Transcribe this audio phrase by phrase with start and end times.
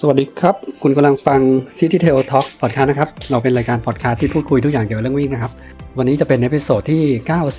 [0.00, 1.40] สวัสดีครับ คุณกำลังฟัง
[1.78, 5.52] City Trail Talk Podcast นะครับ เราเป็นรายการพอดคาสต์ที่พูดคุยทุกอย่างเกี่ยวกับเรื่องวิ่งนะครับ
[5.98, 7.02] วันนี้จะเป็น episode ที่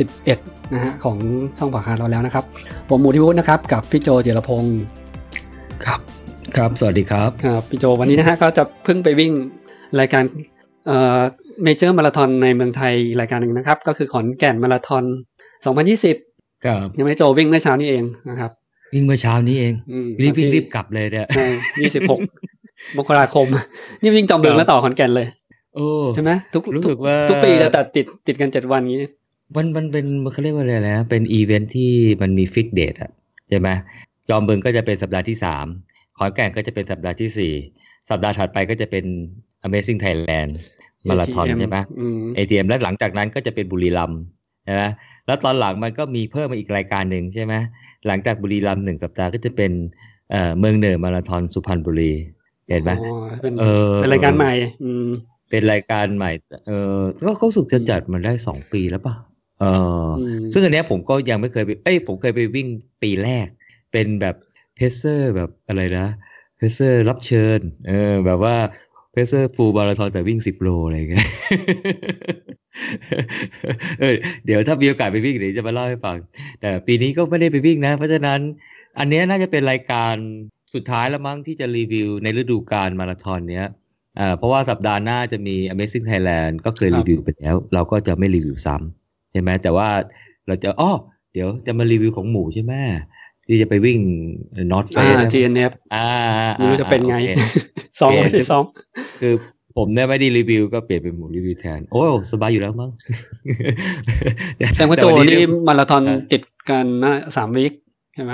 [0.10, 1.18] 91 นะฮะของ
[1.58, 2.44] ช่องพอดคาสต์เราแล้วนะครับ
[2.90, 4.80] ผมหมูทิวุฒินะครับ กับพี่โจเจรพงศ์
[5.86, 6.00] ครับ
[6.58, 9.32] ครับ สวัสดีครับครับพี่โจวันนี้นะฮะก็จะเพิ่งไปวิ่ง
[10.00, 10.24] รายการ
[10.88, 11.20] เอ่อ
[11.64, 15.04] major มาราธอนในเมืองไทยรายการหนึ่งนะครับ ก็คือขอนแก่นมาราธอน
[15.86, 18.52] 2020 ครับยังพี่โจวิ่งเมื่อเช้านี้เองนะครับ
[18.94, 21.46] วิ่งเมื่อเช้านี้เองอืมรีบวิ่งวันที่รีบกลับเลยเนี่ยใช่
[22.08, 23.46] 26มกราคม
[24.02, 25.28] นี่วิ่งจอมบึงแล้วต่อขอนแก่นเลย
[25.76, 28.98] โอ้ใช่ไหมทุกรู้สึกทุว่าทุกปีจะตัดติดติดกันเจ็ดวันนี้
[29.56, 33.12] มันมันเป็นมันเขาเรียกว่าอะไรนะ เป็นอีเวนท์ที่มันมี fix date อะ
[33.50, 33.70] ใช่ไหม
[34.30, 35.66] จอมบึงก็จะเป็นสัปดาห์ที่สาม
[36.18, 37.54] ขอนแก่นก็จะเป็นสัปดาห์ที่สี่
[38.10, 39.06] สัปดาห์ถัดไปก็จะเป็น
[39.66, 40.52] Amazing Thailand
[41.10, 44.84] มาราธอน ATM ใช่ไหมอืม ATM และหลังจากนั้นก็จะเป็นบุรีรัมย์ใช่ไหม
[45.28, 47.54] แล้วตอนหลังมันก็มีเพิ่มมาอีกรายการหนึ่งใช่ไหม
[48.08, 49.72] หลังจากบุรีรัมย์หนึ่งสัปดาห์ก็จะเป็น
[50.32, 52.14] เอ่อเมืองเหนือมาราธอนสุพรรณบุรี
[52.70, 54.54] เห็นไหมอ๋อเป็นเออเป็นรายการใหม่
[54.84, 55.08] อืม
[55.50, 56.32] เป็นรายการใหม่
[56.68, 59.16] เออก็เขารู้สึกจะจัดมาได้สองปีแล้วป่ะ
[59.60, 59.66] เอ
[60.06, 62.68] ออมซึ่งอันเนี้ยผมก็ยังไม่เคยไป เอ้ยผมเคยไปวิ่ง
[63.04, 63.48] ปีแรก
[63.92, 64.36] เป็นแบบ
[64.76, 66.08] pacer แบบอะไรนะ
[66.56, 68.56] pacer รับเชิญ เออ แบบว่า
[69.12, 71.28] pacer full มาราธอนแต่วิ่งสิบโลอะไรอย่างเงี้ย
[74.00, 76.18] เออเดี๋ยวถ้ามีโอกาสไปวิ่งเดี๋ยวจะมาเล่าให้ฟัง
[76.62, 78.40] แต่ปีนี้ก็ไม่ได้ไปวิ่งนะ เพราะฉะนั้น
[79.00, 80.16] อันเนี้ยน่าจะเป็นรายการ
[80.74, 83.68] สุดท้ายแล้วมั้งที่จะรีวิวในฤดูกาลมาราธอนเนี้ย
[84.20, 89.90] อ่าเพราะว่าสัปดาห์หน้าจะมี Amazing Thailand ก็เคยครับรีวิวไปแล้ว เราก็จะไม่รีวิวซ้ำใช่ไหมแต่ว่า
[90.48, 90.92] เราจะอ้อ
[91.34, 92.74] เดี๋ยวจะมารีวิวของหมูใช่ไหม
[93.48, 94.00] ที่จะไปวิ่ง
[94.72, 96.08] North อ่า Face นะ GNF อ่า
[96.56, 98.64] ไม่รู้จะเป็นไงโอคซ้อมโอเคไม่ได้ซ้อม
[99.20, 99.34] คือ
[99.78, 102.92] ผมเนี่ยไม่ได้รีวิวก็เปลี่ยนเป็นหมูรีวิวแทน โอ้สบายอยู่แล้วมั้ง
[104.76, 107.74] แซงว่าโจต่วันี่มาราธอนอ่าติดกันนะสามวีค
[108.16, 108.34] ใช่ไหม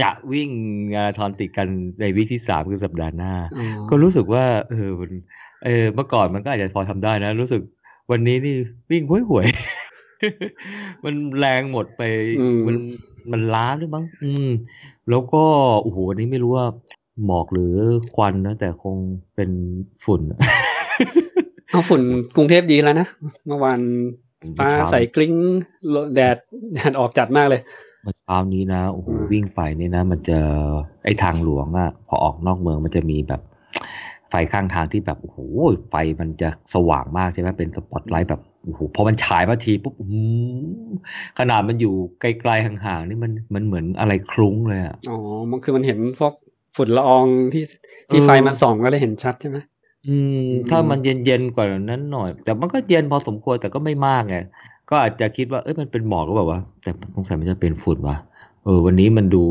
[0.00, 0.48] จะวิ่ง
[0.94, 1.68] มาราธอนติดกัน
[2.00, 5.10] ในวิกที่สามคือสัปดาห์หน้าอ๋อก็รู้สึกว่า เออมัน
[5.64, 7.62] เออเมื่อก่อนมันก็อาจจะพอทำได้นะ รู้สึก
[8.10, 8.56] วันนี้นี่
[8.90, 12.02] วิ่งห่วยห่วยๆมันแรงหมดไป
[12.40, 12.76] อืมมัน
[13.32, 14.50] มันล้าด้วยมั้งอืม
[15.10, 15.42] แล้วก็
[15.82, 16.66] โอ้โหวันนี้ไม่รู้ว่า
[17.24, 17.74] หมอกหรือ
[18.14, 18.96] ควันนะ แต่คง
[19.34, 19.50] เป็น
[20.04, 20.22] ฝุ่น
[21.70, 22.02] เอาฝุ่น
[22.36, 23.06] กรุงเทพดีแล้วนะ
[23.46, 23.80] เมื่อวาน
[24.58, 25.34] ฟ้าเช้าใสกลิ้ง
[26.14, 26.36] แดด
[26.74, 27.60] แดดออกจัดมากเลย
[28.02, 30.38] เมื่อเช้านี้นะโอ้โหอืมวิ่งไปเนี่ยนะ มันจะ
[31.04, 33.42] ไอ้ทางหลวงอะพอออกนอกเมืองมันจะมีแบบ
[34.30, 35.38] ไฟข้างทางที่แบบโอ้โห
[35.90, 40.24] ไฟมันจะสว่างมากใช่ไหมเป็นสปอตไลท์แบบโอ้โหพอมันฉายมาทีปุ๊บอื้อหื
[40.86, 40.90] อ
[41.38, 45.18] ขนาดมันอยู่ไกลๆห่างๆนี่มันมันเหมือนอะไรคลุ้งเลยอะอ๋อ
[45.50, 46.32] มันคือมันเห็นพวก
[46.76, 47.64] ฝุ่นละอองที่
[48.10, 49.58] ที่เออไฟมันส่องก็เลยเห็นชัดใช่ไหม
[50.08, 50.16] อื
[50.46, 54.36] ม ถ้ามันเย็นๆกว่านั้นหน่อย แต่มันก็เย็นพอสมควรแต่ก็ไม่มากไง
[54.90, 58.16] ก็อาจจะคิดว่าเอ้ยมันเป็นหมอกก็แบบว่าวะแต่สงสัยมันจะเป็นฝุ่นว่ะ
[58.64, 59.44] เออ วันนี้มันดู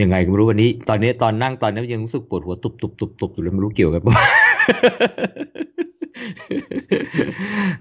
[0.00, 4.14] ยังไงก็ไม่รู้วันนี้ ตอนนี้ตอนนั่งตอนนี้ยังรู้สึกปวดหัวตุบตุบตุบตุบอยู่เลยไม่รู้เกี่ยวกันปะ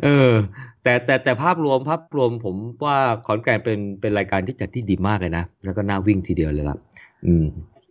[0.03, 0.31] เออ
[0.84, 6.78] แต่แต่แต่ภาพรวมภาพรวมผมว่าขอนแก่นเป็นเป็นรายการที่จัดที่ดีมากเลยนะ แล้วก็น่าวิ่งทีเดียวเลยล่ะ
[7.25, 7.46] อืม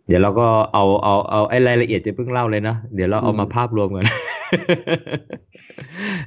[0.07, 4.05] เดี๋ยวเราก็เอาเอาเอาไอ้รายละเอียดจะเพิ่งเล่าเลยนะเดี๋ยวเราเอามาภาพรวมกัน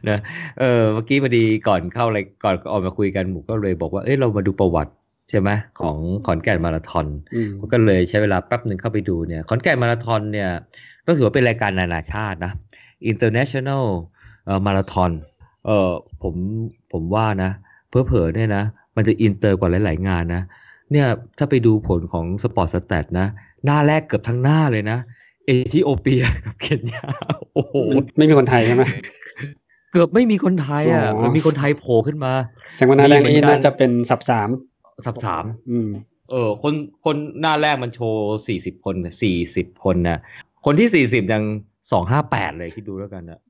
[0.09, 0.19] นะ
[0.61, 4.93] เออเมื่อกี้พอดีก่อนเข้าอะไรก่อนออกมาคุยกันหมูก็เลยบอกว่าเอ้ยเรามาดูประวัติ
[5.31, 5.51] ใช่ไหม
[5.81, 10.49] ของขอนแก่นมาราธอนอืมก็เลยใช้เวลาแป๊บหนึ่งเข้าไปดูเนี่ยขอนแก่นมาราธอนเนี่ย
[11.07, 12.53] ก็ถือว่าเป็นรายการนานาชาตินะ
[13.11, 13.85] international
[14.45, 15.11] เอ่อมาราธอน
[15.67, 15.91] เออ
[16.23, 16.35] ผม
[16.93, 17.51] ผมว่านะ
[17.89, 18.65] เผลอเผลอๆเนี่ยนะ
[18.97, 20.43] มันจะอินเตอร์กว่าหลาย ๆ งานนะ
[20.93, 21.07] เนี่ย
[21.39, 23.27] ถ้าไปดูผลของ Sportstats นะ
[23.67, 24.99] หน้าแรกเกือบทั้งหน้าเลยนะ
[25.47, 27.05] เอธิโอเปียกับเคนยา
[27.55, 28.83] โอ้โหมันไม่มีคนไทยใช่ไหม
[29.93, 32.33] เกือบไม่มีคนไทยอะอ๋อมันมีคนไทยโผล่ขึ้นมา
[32.75, 34.49] แสดงว่าหน้าแรกมีเหมืนี้อนกันนี้น่าจะเป็น sub สาม
[35.07, 35.89] sub สามอืม
[36.31, 36.75] เออ คน
[37.05, 40.19] คนหน้าแรกมันโชว์สี่สิบคนสี่สิบคนนะ
[40.65, 41.43] คนที่สี่สิบยัง
[41.93, 43.41] สองห้าแปดเลยคิดดูแล้วกันนะ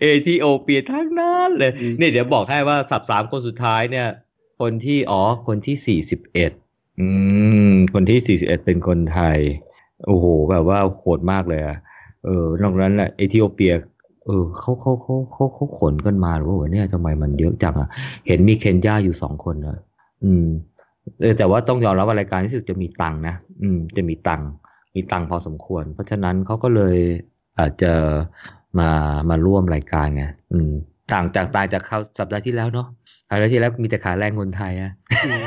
[0.00, 4.08] เอธิโอเปียทั้งนั้นเลยอืมเนี่ยเดี๋ยวบอกให้ว่า sub สามคนสุดท้ายเนี่ย
[4.60, 6.52] คนที่อ๋อคนที่สี่สิบเอ็ด
[6.98, 7.06] อื
[7.70, 9.38] ม คนที่สี่สิบเอ็ดเป็นคนไทย
[10.06, 11.76] โอ้โห แบบว่าโหดมากเลยอะ
[12.24, 13.74] เออนอกนั้นแหละเอธิโอเปีย
[14.26, 17.88] เออเขาเขาเขาเขาเขาขนกันมาหรือว่าเนี่ยทำไมมันเยอะจังอะ
[18.26, 19.78] เห็นมีเคนยาอยู่สองคนนะ
[20.24, 20.46] อืม
[21.20, 24.42] เออแต่ว่าต้องยอมรับว่ารายการที่สุดจะมีตังนะ อืม จะมีตัง
[24.94, 26.96] มีตังพอสมควร เพราะฉะนั้นเขาก็เลย
[27.58, 27.92] อาจจะ
[28.78, 28.90] มา
[29.30, 30.72] มาร่วมรายการไงอืม
[31.12, 32.86] ต่างจากต่างจากเขาวสัปดาห์ที่แล้วเนาะ
[33.30, 34.92] สัปดาห์ที่แล้วมีแต่ขาแรงคนไทยอะ
[35.26, 35.42] อืม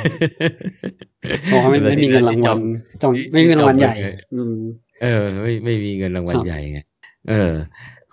[1.44, 2.60] เพราะว่าไม่ไม่มีเงินรางวัล
[3.02, 3.96] จองไม่มีเงินรางวัลใหญ่
[4.36, 4.56] อืม
[5.04, 6.80] เออ ไม่ไม่มีเงินรางวัลครับใหญ่ไง
[7.30, 7.54] เออ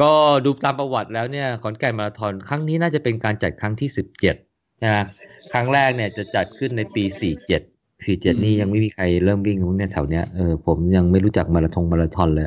[0.02, 0.12] ก็
[0.44, 4.36] ดูตามประวัติแล้วเนี่ยขอนแก่นมาราธอนครั้งนี้น่าจะเป็นการจัดครั้งที่สิบเจ็ด
[4.84, 5.04] นะ
[5.52, 7.62] ครั้งแรกเนี่ยจะจัดขึ้นในปีสี่เจ็ด
[8.04, 12.46] สี่เจ็ดนี่ยังไม่มีใครเริ่มวิ่งเนี่ยแถวเนี้ยเออผมยังไม่รู้จักมาราธงมาราธอนเลย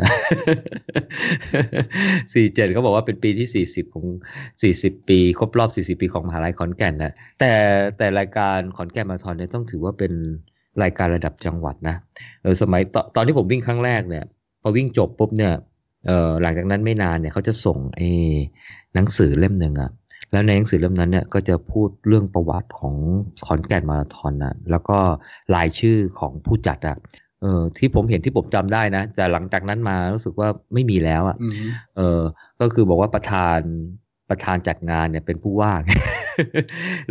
[2.34, 4.06] สี่เจ็ดเขาบอกว่าเป็นปีที่สี่สิบของ
[4.62, 7.52] สี่สิบปี ครบรอบสี่สิบปีของมหาลัยขอนแก่นนะแต่
[7.98, 10.12] แต่รายการขอนแก่นมาราธอนเนี่ยต้องถือว่าเป็น
[10.84, 11.96] รายการระดับจังหวัดนะ
[12.42, 14.24] เออสมัยตตอนที่ผมวิ่งครั้งแรกเนี่ย
[14.62, 15.54] พอวิ่งจบปุ๊บเนี่ย
[16.08, 18.10] เออหลังจากนั้นไม่นานเนี่ยเขาจะส่งไอ้
[18.94, 19.92] หนังสือเล่มหนึ่งอะ
[20.32, 22.96] แล้วในหนังสือเล่มนั้นเนี่ยก็จะพูดเรื่องประวัติของ
[23.46, 24.98] ขอนแก่นมาราธอนนะแล้วก็
[25.56, 26.98] รายชื่อของผู้จัดอะ
[27.42, 31.54] เออที่ผมเห็นที่ผมจำได้นะ แต่หลังจากนั้นมารู้สึกว่าไม่มีแล้วอะอืม
[31.98, 32.22] เออ
[32.62, 33.60] ก็คือบอกว่าประธาน
[34.30, 35.74] ประธานจัดงานเนี่ยเป็นผู้ว่า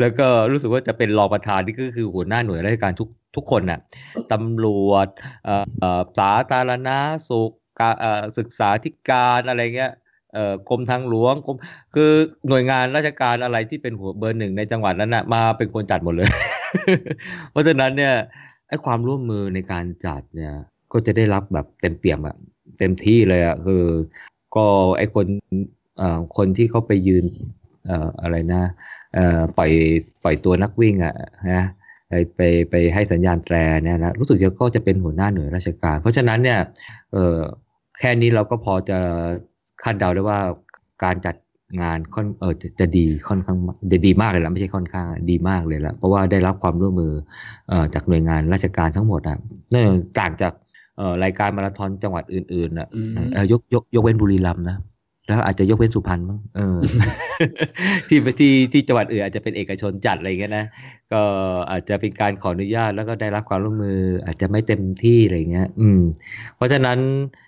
[0.01, 3.81] แล้วก็รู้สึกว่าจะเป็นรองประธานนี่ก็คือหัวหน้าหน่วยราชการทุกทุกคนน่ะ
[4.33, 5.07] ตำรวจ
[5.45, 6.91] เอ่อเอ่อสาธารณ
[7.29, 7.51] สุข
[7.81, 10.09] การเอ่อศึกษาธิการอะไรเงี้ยเอ่อ
[10.69, 11.57] กรมทางหลวงกรม
[11.95, 12.11] คือ
[12.49, 16.29] หน่วยงานราชการอะไรที่เป็นหัวเบอร์หนึ่งในจังหวัดนั้นน่ะมาเป็นคนจัดหมดเลย
[17.51, 18.15] เพราะฉะนั้นเนี่ย
[18.69, 20.55] ไอ้ความร่วมมือในการจัดเนี่ย
[20.93, 22.37] ก็จะได้รับแบบเต็มเปี่ยมอะ
[22.79, 23.85] เต็มที่เลยอะคือ
[24.57, 24.65] ก็
[24.99, 25.27] ไอ้คน
[25.99, 27.25] เอ่อคนที่เขาไปยืน
[27.87, 28.63] เอ่ออะไรนะ
[29.15, 29.71] เอ่อปล่อย
[30.23, 31.15] ปล่อยตัวนักวิ่งอะ
[31.53, 31.65] นะ
[32.09, 32.41] ไปไป
[32.71, 36.59] ไปให้สัญญาณแตรเนี่ยนะรู้สึกจะก็จะเป็นหัวหน้าหน่วยราชการ เพราะฉะนั้นเนี่ย
[37.13, 37.37] เออ
[37.99, 38.99] แค่นี้เราก็พอจะ
[39.83, 40.39] คาดเดาได้ว่า
[41.05, 41.35] การจัด
[41.83, 43.57] งานค่อนเออจะจะดีค่อนข้าง
[43.93, 47.13] จะดีมากเลยละไม่ใช่ค่อนข้างดีมากเลยละเพราะว่าได้รับความร่วมมือ
[47.69, 49.37] เอ่อจากหน่วยงานราชการทั้งหมดอะ
[49.71, 49.89] เนื่อง
[50.21, 50.53] ต่างจาก
[50.97, 54.79] เอ่อรายการมาราธอนจังหวัดอื่นๆอะอืมเออยกยกยกเว้นบุรีรัมย์นะ
[55.29, 56.77] แล้วอาจจะยกเว้นสุพรรณมั้งเออ
[58.09, 60.65] ที่ที่ที่จังหวัดอื่นอาจจะเป็นเอกชนจัดอะไรเงี้ยนะ
[61.13, 61.23] ก็
[61.71, 66.01] อาจจะเป็นการขออนุญาตแล้วก็ได้รับความร่วมมืออาจจะไม่เต็มที่อะไรเงี้ย อืม
[66.57, 66.99] เพราะฉะนั้น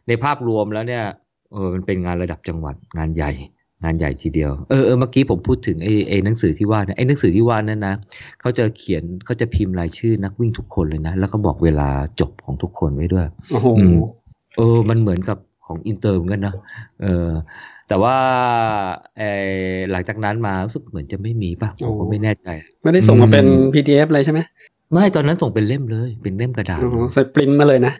[0.09, 1.05] ในภาพรวมแล้วเนี่ย
[1.53, 3.33] เออมันเป็นงานระดับจังหวัดงานใหญ่
[3.83, 7.95] งานใหญ่ทีเดียวเออเออเมื่อกี้ผมพูดถึงไอ้ไอ้หนังสือที่ว่าเนี่ยไอ้หนังสือที่ว่านั่นนะ
[8.41, 11.89] เขาจะเขียนเขาจะพิมพ์รายชื่อนักวิ่งทุกคนเลยนะ แล้วก็บอกเวลา
[12.21, 13.99] จบของทุกคนไว้ด้วยโอ้โหอืม
[14.57, 16.55] เออ มันเหมือนกับของอินเตอร์เหมือนกันนะ
[17.03, 17.29] เออ
[17.89, 18.17] แต่ว่า
[19.19, 19.23] เอ
[19.75, 22.49] อหลังจากนั้นมารู้สึกเหมือนจะไม่มีป่ะผมก็ไม่แน่ใจ
[22.83, 24.41] ไม่ได้ส่งมาเป็นอืม PDF เลยใช่ไหม
[24.93, 27.93] ไม่ตอนนั้นส่งเป็นเล่มเลย เป็นเล่มกระดาษอ๋อใส่ปริ้นมาเลยนะ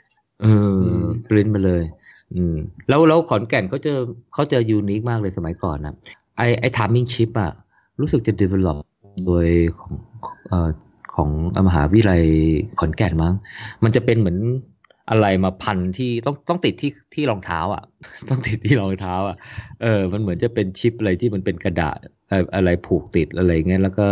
[0.43, 1.83] เออมปริ้นมาเลย
[2.37, 2.57] อืม
[2.89, 3.93] แล้วแล้วขอนแก่นเขาเจะ
[4.35, 5.95] เขาเจะ unique มากเลยสมัยก่อนนะ
[6.37, 7.53] ไอไอ timing chip อะ
[8.01, 8.79] รู้สึกจะ develop
[9.27, 9.47] โดย
[9.79, 9.93] ของ
[10.49, 10.69] เอ่อ
[11.15, 11.31] ของ
[11.69, 12.23] มหาวิทยาลัย
[12.81, 13.35] ขอนแก่นมั้ง
[13.85, 14.39] มันจะเป็นเหมือน
[15.11, 17.83] อะไรมาพันที่ต้องต้องติดที่ที่รองเท้าอะ
[18.29, 19.37] ต้องติดที่รองเท้าอะ
[19.83, 21.99] เออ มันเหมือนจะเป็นชิปอะไรที่มันเป็นกระดาษ
[22.55, 24.07] อะไรผูกติดอะไรเงี้ยแล้วก็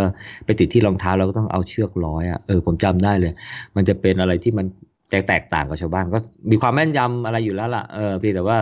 [0.45, 3.33] ไปติดที่รองเท้าเราก็ต้องเอาเชือกร้อยอะเออผมจำได้เลย
[3.77, 4.67] มันจะเป็นอะไรที่มัน
[5.11, 6.19] แตกแตกต่างกับชาวบ้านก็
[6.51, 8.59] มีความแม่นยำอะไรอยู่แล้วล่ะเออเพียงแต่ว่า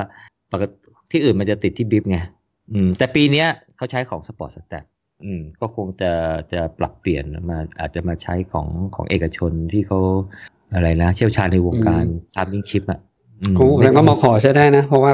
[0.53, 0.77] ปกติ
[1.11, 2.19] ที่อื่นมันจะติดที่บิ๊บไง
[2.73, 4.85] อืมแต่ปีเนี้ยเขาใช้ของ Sportstats
[5.25, 6.13] อืมก็คงจะ
[6.53, 10.01] จะปรับเปลี่ยนมาอาจจะมาใช้ของของเอกชนที่เขา
[10.75, 12.05] อะไรนะเชี่ยวชาญในวงการ
[12.35, 13.01] timing chip อะ
[13.43, 15.13] อืมคงแล้วก็มาขอใช้ได้นะ เพราะว่า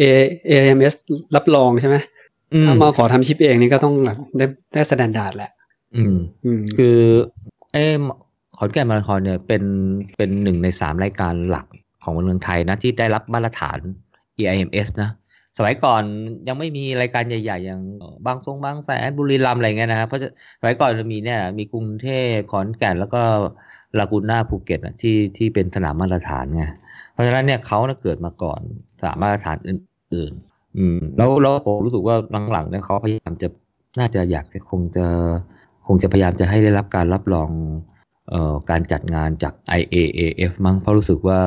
[0.00, 0.02] A
[0.50, 0.94] AIMS
[1.36, 1.96] รับรองใช่ไหม
[2.54, 5.50] อืมถ้ามาขอทำชิปเองนี่ก็ต้องแบบได้ได้ standard แหละ
[5.96, 6.98] อืมอืมคือ
[7.72, 7.86] เอ้
[8.62, 9.62] ขอนแก่นมาราธอนเนี่ยเป็น
[10.16, 11.66] เป็นหนึ่งในสามรายการหลัก
[12.04, 13.78] ของเมืองไทยนะที่ได้รับมาตรฐาน
[14.38, 15.10] EIMS นะ
[15.58, 16.02] สมัยก่อน
[16.48, 17.82] ยังไม่มีรายการใหญ่ ๆ อย่าง
[18.26, 20.28] บางทรงบางแสนบุรีรัมย์อะไรเงี้ยนะครับเพราะจะ
[20.60, 23.22] สมัยก่อนจะมีเนี่ยมีกรุงเทพขอนแก่นแล้วก็
[23.98, 26.64] ลากูน่าภูเก็ตอะที่ที่เป็นสนามมาตรฐานไง
[27.12, 28.60] เพราะฉะนั้นเนี่ยเขาน่ะเกิดมาก่อน
[29.00, 32.16] สนามมาตรฐานอื่นๆ อืม แล้วแล้วผมรู้สึกว่า
[32.52, 33.48] หลังๆเนี่ยเขาพยายามจะ
[33.98, 35.06] น่าจะอยากจะคงจะ
[35.86, 37.50] คงจะพยายามจะให้ได้รับการรับรอง
[38.70, 41.40] การจัดงานจาก IAAF มั้งเพราะรู้สึกว่า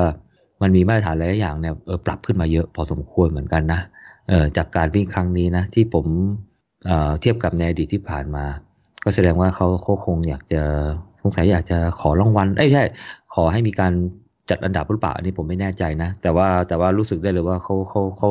[0.62, 1.74] มันมีมาตรฐานหลายอย่างเนี่ย
[2.06, 3.80] ปรับขึ้นมาเยอะพอสมควรเหมือนกันนะ
[4.30, 6.06] เออจากการวิ่งครั้งนี้นะที่ผม
[6.86, 8.46] เอ่อเทียบกับในอดีตที่ผ่านมา
[9.04, 10.62] ก็แสดงว่าเขาเขาคงอยากจะ
[11.22, 12.84] สงสัยอยากจะขอรางวัลเอ้ยใช่
[13.34, 13.94] ขอให้มีการ
[14.50, 18.30] จัดอันดับหรือเปล่าอันนี้ผมไม่แน่ใจนะ แต่ว่าแต่ว่ารู้สึกได้เลยว่าเขาเขาเขา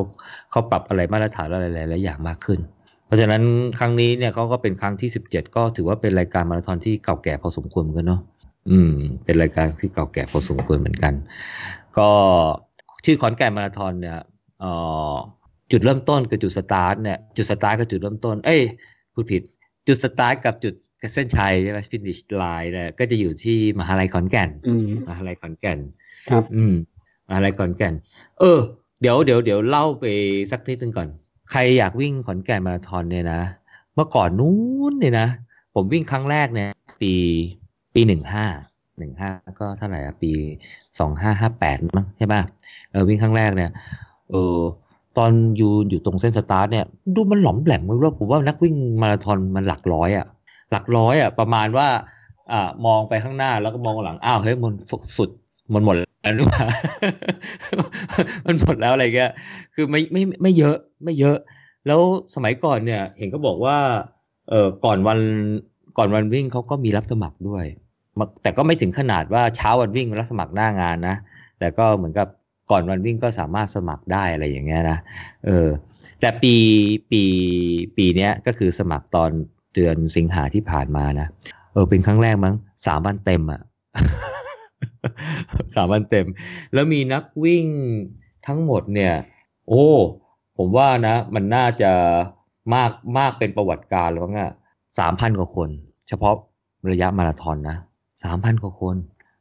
[0.51, 2.61] เขาปรับอะไรมาตรฐานอะไรหลายอย่างมากขึ้น
[3.07, 3.43] เพราะฉะนั้น
[3.79, 8.21] ครั้งนี้เนี่ยเขาก็เป็นครั้งที่สิบเจ็ดก็ถือว่าเป็นรายการมาราธอนที่เก่าแก่พอสมควรเหมือนกันเนาะ
[8.71, 8.93] อืม
[9.25, 11.15] เป็นรายการที่เก่าแก่พอสมควรเหมือนกัน
[11.99, 12.11] ก็
[13.05, 14.19] ชื่อขอนแก่นมาราธอนเนี่ย
[14.61, 14.73] เอ่
[15.13, 15.15] อ
[15.71, 18.63] จุดเริ่มต้นกับจุดสตาร์ทเนี่ยจุดสตาร์ทกับจุดเริ่มต้น เอ้ย
[19.15, 19.43] พูดผิด
[19.87, 20.75] จุดสตาร์ทกับจุด
[21.15, 25.79] เส้นชัยใช่ไหม finish line เนี่ยก็จะอยู่ที่มหาลัยขอนแก่นอืมมหาลัยขอนแก่น
[26.31, 26.75] ครับ อืม
[27.33, 27.95] อะไรขอนแก่น
[28.41, 28.59] เออ
[29.01, 30.05] เดี๋ยวเดี๋ยวเดี๋ยวเล่าไป
[30.51, 31.09] สักนิดนึงก่อน
[31.51, 33.43] ใครอยากวิ่งขอนแก่นมาราธอนเนี่ยนะ
[33.95, 34.57] เมื่อก่อนนู้
[34.91, 35.29] นเนี่ยนะ
[35.75, 36.71] ผมวิ่งครั้งแรกเนี่ย
[37.03, 37.15] ปี
[37.95, 38.47] ปีหนึ่งห้า
[38.99, 39.31] หนึ่งห้า
[39.61, 40.33] ก็เท่าไหร่อะปี
[40.99, 42.41] สองห้าห้าแปดมั้งใช่ป่ะ
[42.91, 43.71] เออวิ่งครั้งแรกเนี่ย
[44.31, 44.59] เออ
[45.19, 46.85] ตอนอยู่อยู่ตรงเส้นสตาร์ทเนี่ย
[47.15, 50.27] ดูมันหลอมแหลมไม่รู้ผมว่านักวิ่งมาราธอนมันหลักร้อยอะ
[50.71, 51.89] หลักร้อยอะประมาณว่า
[52.53, 54.73] อ่ามองไปข้างหน้าแล้วก็มองหลังอ้าวเฮ้ยมัน
[55.19, 55.31] สุด
[55.75, 56.67] มันหมดแล้วหรือเปล่า
[58.47, 59.31] มันหมดแล้วอะไรเงี้ย
[59.75, 61.37] คือไม่ไม่ไม่เยอะไม่เยอะ
[61.87, 62.01] แล้ว
[62.35, 63.77] สมัยก่อนเนี่ยเห็นก็บอกว่า
[64.51, 65.19] เออก่อนวัน
[65.99, 67.65] ก่อนวันวิ่งเขาก็มีรับสมัครด้วย
[68.43, 71.17] แต่ก็ไม่ถึงขนาดว่าเช้าวันวิ่งรับสมัครหน้างานนะ
[71.59, 72.29] แต่ก็เหมือนกับ
[72.71, 74.99] ก่อนวันวิ่งก็สามารถสมัครได้อะไรอย่างเงี้ยนะ
[75.47, 75.69] เออ
[76.21, 76.55] แต่ปี
[77.11, 77.23] ปี
[77.97, 79.31] ปีเนี้ยก็คือสมัครตอน
[79.75, 81.29] เดือนสิงหาที่ผ่านมานะ
[81.73, 82.55] เออ เป็นครั้งแรกมั้ง
[82.87, 83.61] สามวันเต็มอะ่ะ
[85.75, 86.27] สามวันเต็ม
[86.75, 87.67] แล้วมีนักวิ่ง
[88.47, 89.15] ทั้งหมดเนี่ย
[89.69, 89.87] โอ้
[90.59, 91.93] ผมว่านะ มันน่าจะ
[92.75, 94.51] มากมากเป็นประวัติการแล้วง่ะ
[94.99, 95.69] สามพันกว่าคน
[96.09, 96.35] เฉพาะ
[96.93, 97.77] ระยะมาราธอนนะ
[98.25, 98.97] สามพันกว่าคน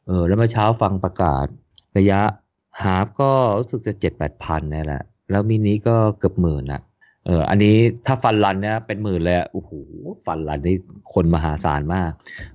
[0.08, 1.46] เออ แล้วเมื่อเช้าฟังประกาศ
[1.98, 2.20] ระยะ
[2.82, 6.82] ฮาฟก็รู้สึกจะเจ็ดแปดพันนี่แหละ แล้วมินิก็เกือบหมื่นอะ
[7.26, 9.72] เออ อันนี้ถ้าฟันรันเนี่ยเป็นหมื่นเลยโอ้โห
[10.26, 10.78] ฟันรันนี่
[11.14, 12.12] คนมหาศาลมาก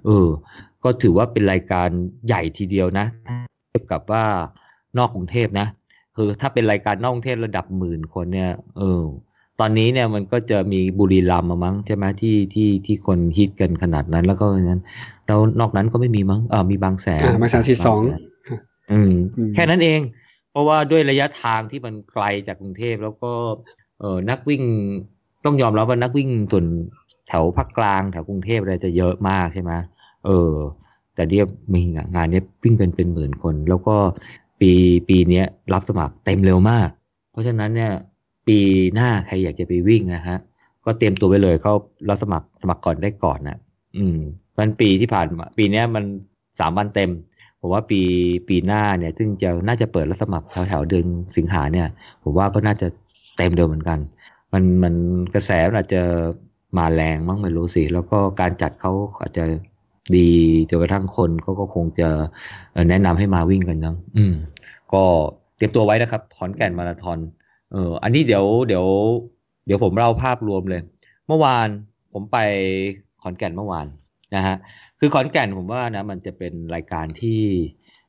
[0.06, 0.28] เออ
[0.84, 1.88] ก็ถือว่าเป็นรายการ
[2.26, 3.06] ใหญ่ทีเดียวนะ
[3.68, 4.24] เทียบกับว่า
[4.98, 5.66] นอกกรุงเทพนะ
[6.16, 9.02] คือถ้าเป็นรายการนอกกรุงเทพระดับหมื่นคนเนี่ย เออ
[9.60, 14.82] ตอนนี้เนี่ยมันก็จะมีบุรีรัมย์มั้งใช่ไหมที่ที่ที่คนฮิตกันขนาดนั้น แล้วก็นั้น
[15.26, 18.00] แล้วนอกนั้นก็ไม่มีมั้งเออมีบางแสนบางแสนสี่สอง
[18.92, 19.12] อืม
[19.54, 20.00] แค่นั้นเอง
[20.50, 23.30] เพราะว่าด้วยระยะทางที่มันไกลจากกรุงเทพแล้วก็
[24.00, 24.62] เออนักวิ่ง
[25.44, 26.66] ต้องยอมรับว่านักวิ่งส่วน
[27.28, 29.72] แถวภาคกลางแถวกรุงเทพอะไรจะเยอะมากใช่ไหม
[30.26, 30.52] เออ
[31.14, 31.44] แต่เดีย
[31.74, 31.80] มี
[32.14, 33.96] งานนี้วิ่งกันเป็นหมื่นคน แล้วก็
[34.60, 34.72] ปี
[35.08, 36.88] ปีนี้รับสมัครเต็มเร็วมาก
[37.30, 37.92] เพราะฉะนั้นเนี่ย
[38.48, 38.58] ปี
[38.94, 40.38] หน้าใครอยากจะไปวิ่งนะฮะ
[40.84, 41.72] ก็เตรียมตัวไปเลยเขา
[42.08, 43.58] รับสมัครสมัครก่อนได้ก่อนนะ
[43.96, 44.18] อืม
[44.58, 46.04] มันปีที่ผ่านมาปีนี้มัน
[46.60, 47.10] สามวันเต็ม
[47.60, 48.00] ผมว่าปี
[48.48, 51.88] ปีหน้าเนี่ย ซึ่งจะน่าจะเปิดรับสมัครแถวๆเดือนสิงหาเนี่ย
[52.22, 52.86] ผมว่าก็น่าจะ
[53.36, 53.98] เต็มเดิมเหมือนกัน
[54.52, 54.94] มันมัน
[55.34, 56.02] กระแสอาจจะ
[56.78, 59.44] มาแรงมั้งไม่รู้สิ แล้วก็การจัดเขาอาจจะ
[60.16, 60.28] ดี
[60.70, 62.08] จนกระทั่งคนก็ก็คงจะ
[62.90, 64.34] แนะนำให้มาวิ่งกันนะอืม
[64.92, 65.02] ก็
[65.56, 67.18] เตรียมตัวไว้นะครับขอนแก่นมาราธอน
[67.72, 68.86] เอออันนี้เดี๋ยวเดี๋ยว
[69.66, 70.82] เดี๋ยวผมเล่าภาพรวมเลย
[71.26, 71.68] เมื่อวาน
[72.12, 72.38] ผมไป
[73.22, 73.86] ขอนแก่นเมื่อวาน
[74.34, 74.56] นะฮะ
[74.98, 77.40] คือขอนแก่นผมว่านะมันจะเป็นรายการที่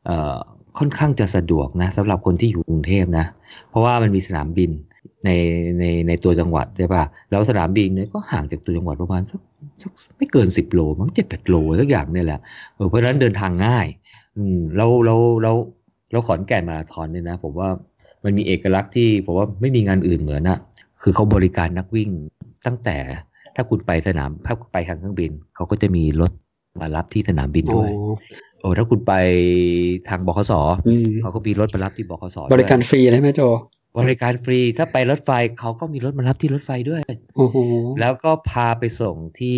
[0.06, 0.38] เอ่อ
[0.78, 3.26] ค่อนข้างจะสะดวกนะสำหรับคนที่อยู่กรุงเทพนะ
[3.70, 4.72] เพราะว่ามันมีสนามบิน
[5.26, 5.30] ใน
[5.80, 9.42] ในในตัวจังหวัดใช่ปะแล้วสนามบินเนี่ยก็ห่างจากตัวจังหวัดประมาณสัก
[9.82, 12.40] สักไม่เกินสิบโล มั้งเจ็ดแปดโลสักอย่างเนี่ยแหละ
[12.76, 13.88] เออเพราะฉะนั้นเดินทางง่าย
[14.38, 15.56] อืมแล้วแล้วแล้ว
[16.12, 17.70] แล้วขอนแก่นมาราธอนเนี่ยนะ ผมว่า
[18.24, 20.60] มันมีเอกลักษณ์ที่ผมว่าไม่มีงานอื่นเหมือนนะ
[21.02, 22.10] คือเขาบริการนักวิ่ง
[22.66, 22.98] ตั้งแต่
[23.56, 26.32] ถ้าคุณไปสนามถ้าไปทางเครื่องบิน เขาก็จะมีรถ
[26.82, 27.90] มารับที่สนามบินด้วย
[28.60, 29.14] โอ้ถ้าคุณไป
[30.10, 30.54] ทางบขส
[31.22, 33.42] เขาก็มีรถมารับที่บขสบริการฟรีใช่ไหมโจ
[34.00, 37.02] บริการฟรีถ้าไปรถไฟเขาก็มีรถมารับที่รถไฟด้วย
[38.00, 39.58] แล้วก็พาไปส่งที่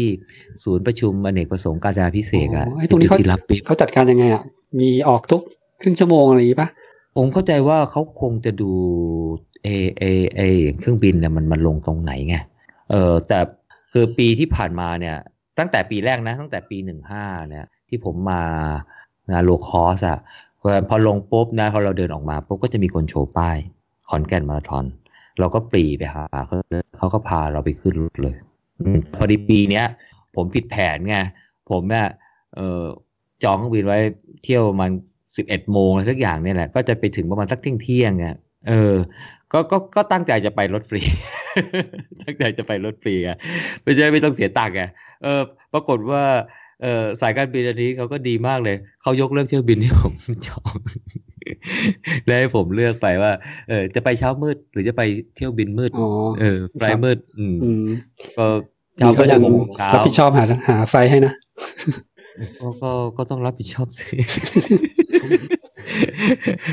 [0.64, 4.44] ศูนย์ประชุมอเนกประสงค์การจนาพิเศษอะตรงนี้เขารับเขาจัดการยังไงอะ
[4.80, 5.42] มีออกทุก
[5.82, 6.70] ครึ่งชั่วโมงอะไรอย่างนี้ปะ
[7.22, 8.72] ผมเข้าใจว่าเขาคงจะดู
[9.64, 9.68] เอ
[10.00, 10.04] เอ
[10.36, 10.42] เอ
[10.80, 12.36] เครื่องบินเนี่ยมันมันลงตรงไหนไง
[12.92, 13.40] เออแต่
[13.92, 15.16] คือปีที่ผ่านมาเนี่ย
[15.60, 18.42] ตั้งแต่ปีแรกนะ ตั้งแต่ปีหนึ่งห้าเนี่ย ที่ผมมา
[19.44, 20.20] low cost อะ
[20.90, 23.58] พอลงปุ๊บนะพอเราเดินออกมาปุ๊บก็จะมีคนโชว์ป้าย
[24.10, 24.86] ขอนแก่นมาราธอน
[25.40, 26.56] เราก็ปรี่ไปหาเขา
[26.98, 28.36] เขาก็พาเราไปขึ้นรถเลย
[28.80, 28.82] อ
[29.16, 29.86] พอดีปีเนี้ย
[30.36, 31.18] ผมผิดแผนไง
[31.70, 32.08] ผมเนี่ย
[32.56, 32.84] เออ
[33.44, 33.98] จองเครื่องบินไว้
[34.44, 34.92] เที่ยวมัน
[35.36, 38.26] สิบเอ็ดโมงอะไรสักอย่างเนี่ยแหละ ก็จะไปถึงประมาณสักเที่ยงเที่ยงไง
[38.70, 38.96] เออ
[39.54, 41.02] ก็ก็ก็ตั้งใจจะไปรถฟรี
[42.24, 43.32] ตั้งใจจะไปรถฟรีไง
[43.84, 44.82] ไม่ใช่ไม่ต้องเสียตังค์ไง
[45.24, 45.42] เออ
[45.74, 46.24] ปรากฏว่า
[46.82, 50.14] เออสายการบินอันนี้เขาก็ดีมากเลย เขายกเลิกเที่ยวบินที่ผม
[50.48, 50.74] จอง
[52.26, 53.32] แล้วให้ผมเลือกไปว่า
[53.70, 55.02] เออจะไปเช้ามืด หรือจะไป
[55.36, 55.92] เที่ยวบินมืด
[56.40, 57.58] เออไฟมืด อืม
[58.38, 58.46] ก็
[58.98, 59.42] เช้าก็ยัง
[59.94, 61.34] รับผิดชอบหาหาไฟให้นะ
[62.60, 64.16] ก็ก็ก็ต้องรับผิดชอบสิ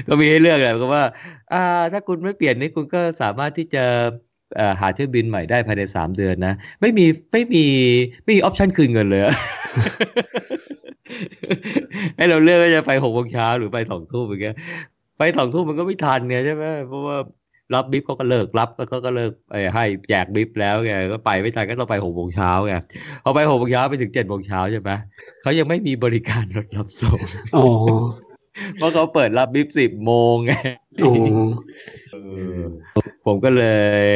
[0.09, 1.05] ก็มีให้เลือกแหละก็ว่า
[1.53, 3.85] อ่า ถ้าคุณไม่เปลี่ยนนี่คุณก็สามารถที่จะ
[4.81, 7.65] หาเที่ยวบินใหม่ได้ภายในสามเดือนนะ ไม่มีไม่มี
[8.25, 9.23] ไม่มีออปชั่นคืนเงินเลย
[12.17, 14.57] ให้เราเลือกว่าจะไปหกโมงเช้าหรือไปสองทุ่มอย่างเงี้ย
[15.19, 17.17] ไปสองทุ่มมันก็ไม่ทันเนี่ยใช่ไหมเพราะว่า
[17.75, 22.75] รับบิฟเขาก็เลิกรับแล้วก็ก็เลิกไปให้แจกบิฟแล้วไงก็ไปไม่ทันก็ต้องไปหกโมงเช้าไง
[23.25, 24.91] พอไปหกโมงเช้าไปถึงเจ็ดโมงเช้าใช่ไหม
[25.43, 27.19] เขายังไม่มีบริการรถรับส่ง
[27.57, 27.67] อ๋อ
[28.75, 30.53] เพราะเขาเปิดรับ bib สิบโมงไง
[33.27, 33.63] ผมก็เล
[34.01, 34.07] ย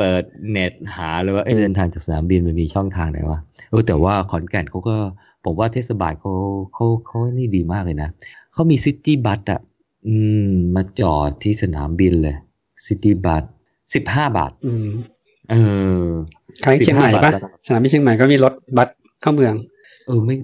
[0.00, 3.38] เปิดเน็ตหาเลยว่าเดินทางจากสนามบินมันมีช่องทางไหนวะ
[3.70, 4.96] เออแต่ว่าขอนแก่นเขาก็
[5.44, 6.32] ผมว่าเทศบาลเขา
[6.74, 8.08] เขาเขานี่ดีมากเลยนะ
[8.52, 9.60] เขามี city bus อะ
[10.06, 10.14] อื
[10.50, 12.36] ม มาจอดที่สนามบินเลย
[12.86, 13.44] city bus
[13.94, 14.88] สิบห้าบาท อืม
[15.50, 15.54] เอ
[16.04, 16.06] อ
[16.64, 17.30] คล้ายเชียงใหม่ปะ
[17.66, 18.88] สนามบินเชียงใหม่ก็มีรถบัส
[19.20, 19.54] เข้าเมือง
[20.06, 20.36] เออไม่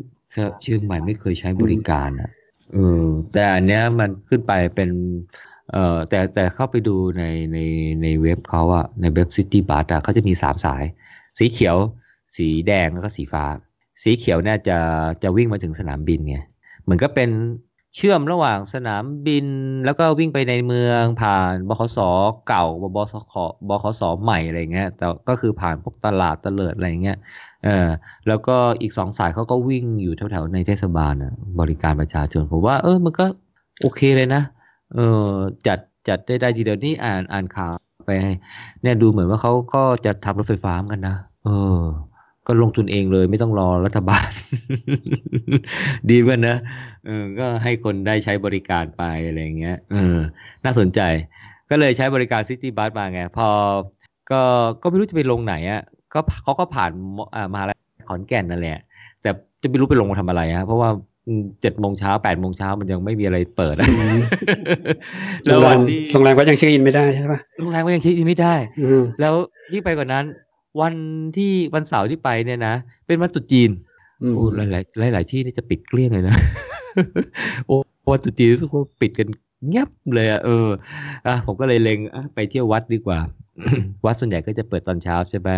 [0.63, 2.31] เชียงใหม่ไม่เคยใช้บริการอะ
[2.73, 4.91] เออแต่อันเนี้ยมันขึ้นไปเป็น
[5.73, 7.59] เอ่อแต่แต่เข้าไปดูในใน
[8.03, 10.85] ในเว็บเขาอะในเว็บซิตี้บัสอะเขาจะมีสามสาย
[11.39, 11.77] สีเขียว
[12.37, 13.45] สีแดงแล้วก็สีฟ้า
[14.03, 14.79] สีเขียวเนี่ยจะ
[15.23, 16.39] จะวิ่งมาถึงสนามบินไง
[16.83, 17.31] เหมือนก็เป็น
[17.99, 19.47] เชื่อมระหว่างสนามบิน
[19.85, 21.99] แล้วก็วิ่งไปในเมืองผ่านบขส
[22.49, 23.35] เก่าบบสข
[23.69, 27.19] บขสใหม่อะไรเงี้ยแต่ก็คือผ่านพวกตลาดตะเลิดอะไรเงี้ย
[27.65, 27.89] เออ
[28.29, 33.27] แล้วก็อีกสองสายเขาก็วิ่งอยู่แถวๆในเทศบาลนะบริการประชาชนผมว่า เออมันก็
[33.81, 34.43] โอเคเลยนะ
[34.95, 35.31] เออ
[35.67, 35.79] จัด
[36.09, 37.73] จัดได้ได้ทีเดียวนี่อ่านอ่านข่าว
[38.07, 38.11] ไป
[38.83, 41.81] เนี่ยดูเหมือนว่าเขาก็จะทำรถไฟฟ้ากันนะเออ
[42.49, 44.31] ก็ลงทุนเองเลยไม่ต้องรอรัฐบาล
[46.11, 46.59] ดีเหมือนกันนะ
[47.07, 50.19] เออก็ให้คนได้ใช้บริการไปอะไรเงี้ยเออ
[50.65, 51.01] น่าสนใจ
[51.71, 53.49] ก็เลยใช้บริการ city bus มาไง พอ
[54.31, 54.41] ก็
[54.83, 55.83] ก็ไม่รู้จะไปลงไหนอะ
[56.15, 57.77] ก็เขาก็ผ่านมอ่ามหาลัย
[58.09, 58.79] ขอนแก่นนั่นแหละ
[59.23, 59.31] แต่
[59.63, 60.89] จะไม่รู้ไปลงมาทำอะไรฮะเพราะว่า
[61.61, 65.81] เจ็ดโมงเช้าแปดโมงเช้ามันยังไม่มีอะไรเปิดโรงแรม
[66.13, 69.35] โรงแรมก็ยังเช็คอินไม่ได้ใช่ปะโรงแรมก็ยังเช็คอินไม่ได้อืมแล้ว
[69.73, 70.25] ยิ่งไปกว่านั้น
[70.81, 70.95] วัน
[71.37, 72.75] ที่วันเสาร์ที่ไปเนี่ยนะ
[73.07, 73.71] เป็นวันตรุษจีน
[74.23, 74.69] อืมโอ้หลาย
[74.99, 76.37] หลายหลายๆที่นี่จะปิดเกลี้ยงเลยนะ
[77.67, 77.77] โอ้
[78.11, 79.29] วันตรุษจีนรู้สึกว่าปิดกัน
[79.67, 80.69] เงียบเลยอะเออ
[81.27, 83.19] อะผมก็เลยเล็งอะไปเที่ยววัดดีกว่า
[84.07, 85.49] วัดส่วนใหญ่ก็จะเปิดตอนเช้าใช่ไหม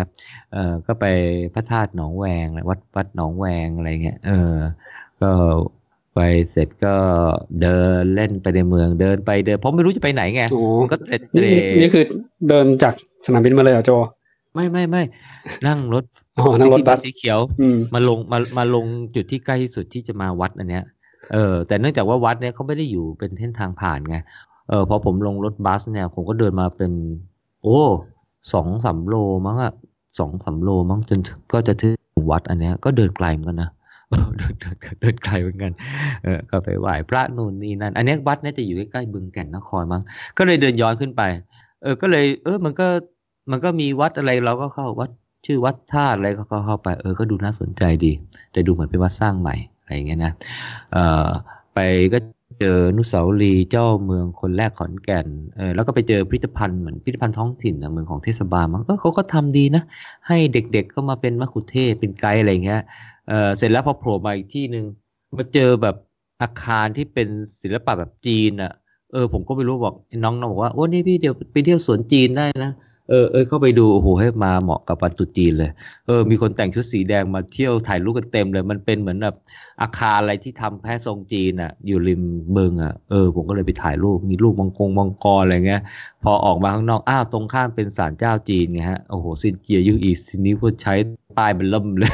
[0.53, 1.05] เออก็ไป
[1.53, 4.57] พระธาตุหนองแวงวัดวัดหนองแวงอะไรเงี้ยเออ
[5.21, 5.31] ก็
[6.15, 6.19] ไป
[6.51, 6.95] เสร็จก็
[7.61, 12.05] เดินเล่นไปในเมืองเดินไปเดินเพราะไม่รู้จะไปไหนไงโอ้มันก็เตร็ดเตนี่ร่นี่คือ
[12.49, 12.93] เดินจาก
[13.25, 13.91] สนามบินมาเลยเหรอโจ
[14.53, 15.03] ไม่ไม่ไม่
[15.67, 16.03] นั่งรถ
[16.37, 20.83] อ๋อนั่งรถบัสสีเขียวอืมมาลงมามาลงจุดที่ใกล้ที่สุดที่จะมาวัดอันเนี้ย
[21.33, 24.17] เออแต่เนื่องจากว่าวัดเนี้ยเขาไม่ได้อยู่เป็นเส้นทางผ่านไง
[24.69, 26.91] เออพอผมลงรถบัสเนี่ย ผมก็เดินมาเป็น
[27.63, 27.79] โอ้
[28.53, 29.15] สองสามโล
[29.45, 29.73] มั้งอะ
[30.19, 31.95] สองสามโลมั้งจนถึงก็จะถึง
[32.31, 33.69] วัดอันเนี้ยก็เดินไกลเหมือนกันนะ
[34.09, 35.71] เออเดินเดินเดินไกลเหมือนกัน
[36.23, 40.01] เออก็ไปไหว้พระนู่นนี่นั่น อันเนี้ยวัดเนี่ยจะอยู่ใกล้ๆบึงแก่นนครมั้ง
[40.37, 41.21] ก็เลยเดินย้อนขึ้นไป
[41.81, 42.87] เออ ก็เลย เออ มันก็
[43.49, 45.09] มันก็มีวัดอะไรเราก็เข้าวัด
[45.45, 48.11] ชื่อวัดธาตุอะไรก็เข้าไป เออก็ดูน่าสนใจดี
[48.51, 50.33] แต่ดูเหมือนเป็นวัดสร้างใหม่อะไรอย่างเงี้ยนะ
[50.91, 51.27] เอ่อ
[51.73, 51.79] ไป
[52.13, 52.19] ก็
[52.59, 59.83] เจอนุสาวรีย์เจ้าเมืองคนแรกขอนแก่นเออแล้วก็ไปเจอพิพิธภัณฑ์เหมือนพิพิธภัณฑ์ท้องถิ่นนะเมืองของเทศบาลมั้งเออเขาก็ทำดีนะ
[60.27, 62.81] ให้เด็กๆก็มาเป็นมะคุเทศเป็นไกด์อะไรอย่างเงี้ย
[63.29, 64.85] เออเสร็จแล้วพอโผล่มาอีกที่หนึ่ง
[65.37, 65.95] มาเจอแบบ
[66.41, 67.27] อาคารที่เป็น
[67.61, 68.71] ศิลปะแบบจีนอะ
[69.13, 72.71] เออผมก็ไม่รู้บอกน้องน้องบอกว่าโอ้นี่พี่เดี๋ยวไปเที่ยวสวนจีนได้นะ
[73.11, 75.71] เออเออเข้าไปดูโอ้โหให้มาเหมาะกับวันตุจีนเลย
[76.07, 79.35] เออ มีคนแต่งชุดสีแดงมาเที่ยวถ่ายรูปกันเต็มเลย มันเป็นเหมือนแบบ
[79.81, 82.21] อาคารอะไรที่ทำแค่ทรงจีนอะ อยู่ริม
[82.51, 85.81] เมืองอะเออผมก็เลยไปถ่ายรูปมีรูปมังกรมังกรอะไรเงี้ย
[86.23, 90.93] พอออกมาข้างนอกอ้าวตรงข้ามเป็นศาลเจ้าจีนไงฮะโอ้โหซินเจียยูอีซินนี้พูดใช้
[91.37, 92.13] ป้ายมันเริ่มเลย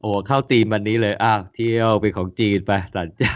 [0.00, 3.34] โอ้เข้าตีมวันนี้เลยอ้าวเที่ยวเป็นของจีนไปศาลเจ้า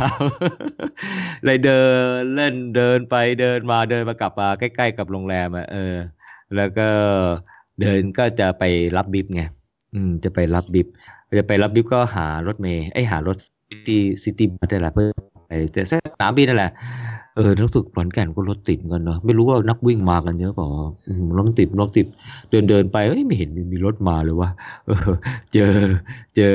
[1.45, 1.83] เลยเดิ
[2.21, 5.95] นเล่นเดินไปเดินมาเดินมากลับมาใกล้ ๆ กับโรงแรมอะเออ
[6.57, 6.89] แล้วก็
[7.81, 8.65] เดินก็จะไป
[8.97, 9.43] รับ bib ไง
[9.95, 10.87] อืม จะไปรับ bib
[11.39, 13.37] จะไปรับ bib ก็หารถเมล์ไอหารถ
[13.69, 15.09] city city bus ได้แหละเพื่อ
[15.47, 16.73] ไปแต่สนามบินนั่นแหละ
[17.37, 20.67] เออรู้สึกขอนแก่นก็รถติดกันเนาะไม่รู้ว่านักวิ่งมากันเยอะเปล่า
[21.07, 22.07] อืมรถติดรถติด
[22.51, 24.51] เดินเดินไปเอ้ยไม่เห็นมีมีรถมาเลยว่า
[24.87, 25.11] เออ
[25.53, 25.73] เจอ
[26.37, 26.55] เจอ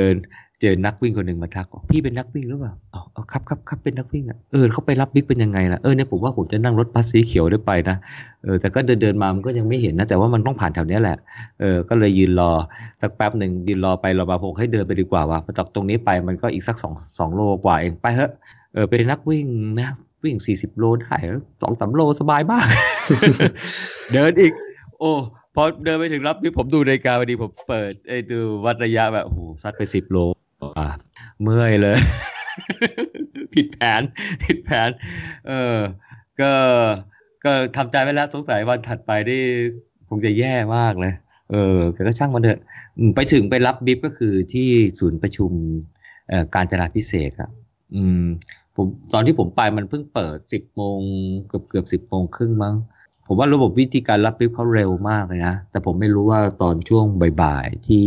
[0.60, 7.96] เจอนักวิ่งคนหนึ่งมาทักบอกพี่เป็นนักวิ่งหรือเปล่าอ๋อครับครับครับเป็นนักวิ่งอะเออเขาไปรับบิ๊กเป็นยังไงล่ะเออเนี่ยผมว่าผมจะนั่งรถบัสสีเขียวได้ไปนะ
[8.44, 11.16] เออแต่ก็เดินเดินมามันก็ยังไม่เห็นนะแต่ว่ามันต้องผ่านแถวนี้แหละ
[11.60, 12.52] เออก็เลยยืนรอ
[13.02, 18.30] สักแป๊บหนึ่งยืนรอไปรอมาผมให้เดินไปดีกว่าว่ะจากตรงนี้ไปมันก็อีกสักสองสองโลกว่าเองไปเถอะ
[18.74, 19.46] เออเป็นนักวิ่ง
[19.78, 19.88] นะ
[20.24, 21.16] วิ่งสี่สิบโลได้
[21.62, 22.66] สองสามโลสบายมาก
[24.12, 24.52] เดินอีก
[24.98, 25.12] โอ้
[25.54, 30.18] พอเดินไปถึงรับนี่ผมดูนาฬิกาพอดีผมเปิดไอ้ดูวัดระยะแบบโอ้โหซัดไปสิบโล
[31.42, 31.98] เมื่อยเลย
[33.54, 34.02] ผิดแผน
[34.44, 34.90] ผิดแผน
[35.48, 35.78] เออ
[36.40, 36.52] ก็
[37.44, 39.42] ก็ทำใจไว้แล้วสงสัยวันถัดไปนี่
[40.08, 41.14] คงจะแย่มากเลย
[41.50, 42.60] เออแต่ก็ช่างมันเถอะ
[43.14, 45.50] ไปถึงไปรับบิ๊บก็คือที่ศูนย์ประชุม
[46.54, 47.50] การจนาพิเศษกอะ
[47.94, 48.24] อืม
[48.76, 50.98] ผมตอนที่ผมไปมันเพิ่งเปิดสิบโมง
[51.48, 52.74] เกือบเกือบสิบโมงครึ่งมั้ง
[53.26, 57.04] ผมว่าระบบวิธีการรับบิ๊บเขาเร็วมากเลยนะ แต่ผมไม่รู้ว่าตอนช่วง
[57.42, 58.06] บ่ายๆ ที่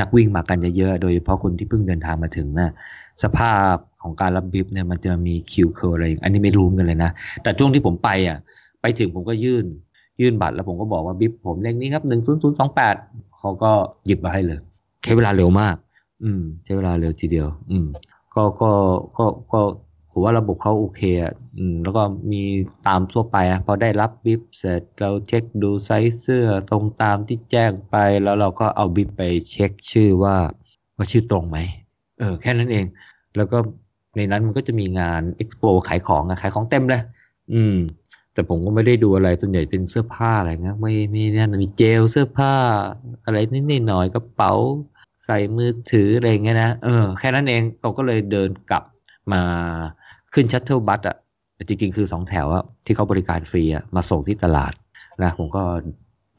[0.00, 2.70] นักวิ่งมากันเยอะๆ โดยเฉพาะคนที่เพิ่งเดินทางมาถึงนะ
[3.22, 7.10] สภาพของการรับ bib เนี่ยมันจะมีคิวเคอร์อะไรอย่างอันนี้ไม่รู้เหมือนกันเลยนะ
[7.42, 8.38] แต่ช่วงที่ผมไปอะ
[8.80, 9.64] ไปถึงผมก็ยื่น
[10.20, 12.94] ยื่นบัตรแล้วผมก็บอกว่า bib ผมเลขนี้ครับหนึ่งศูนย์ศูนย์สองแปด
[13.38, 13.70] เขาก็
[14.06, 14.60] หยิบมาให้เลย
[15.04, 15.76] ใช้เวลาเร็วมาก
[16.22, 17.86] อืมใช้เวลาเร็วทีเดียว อืม
[18.34, 18.70] ก็ก็
[19.18, 19.60] ก็ก็
[20.12, 21.32] ผมว่าระบบเขาโอเคอะ
[21.82, 22.42] แล้วก็มี
[22.86, 30.36] ตามทั่วไปอะพอได้รับ bib เสร็จเราเช็คดูไซส์เสื้อตรงตามที่แจ้งไป แล้วเราก็เอา bib ไปเช็คชื่อว่า
[30.96, 31.58] ว่าชื่อตรงไหม
[32.18, 32.86] เออแค่นั้นเอง
[33.36, 33.58] แล้วก็
[34.16, 37.02] ในนั้นมันก็จะมีงานเอ็กซ์โปขายของอะขายของเต็มเลย
[37.52, 37.76] อืม
[38.32, 42.54] แต่ผมก็ไม่ได้ดูอะไรส่วนใหญ่เป็นเสื้อผ้าอะไรเงี้ยไม่ไม่นั่นมีเจลเสื้อผ้า
[43.24, 44.52] อะไรนิดๆหน่อยกระเป๋า
[45.26, 48.82] ใส่มือถืออะไรเงี้ยนะเออแค่นั้นเองเราก็เลยเดินกลับ
[49.32, 49.42] มา
[50.34, 51.16] ขึ้น shuttle bus อะ
[51.68, 54.72] จริงๆ คือสองแถวอะที่เขาบริการฟรีอะมาส่งที่ตลาด
[55.22, 55.62] นะผมก็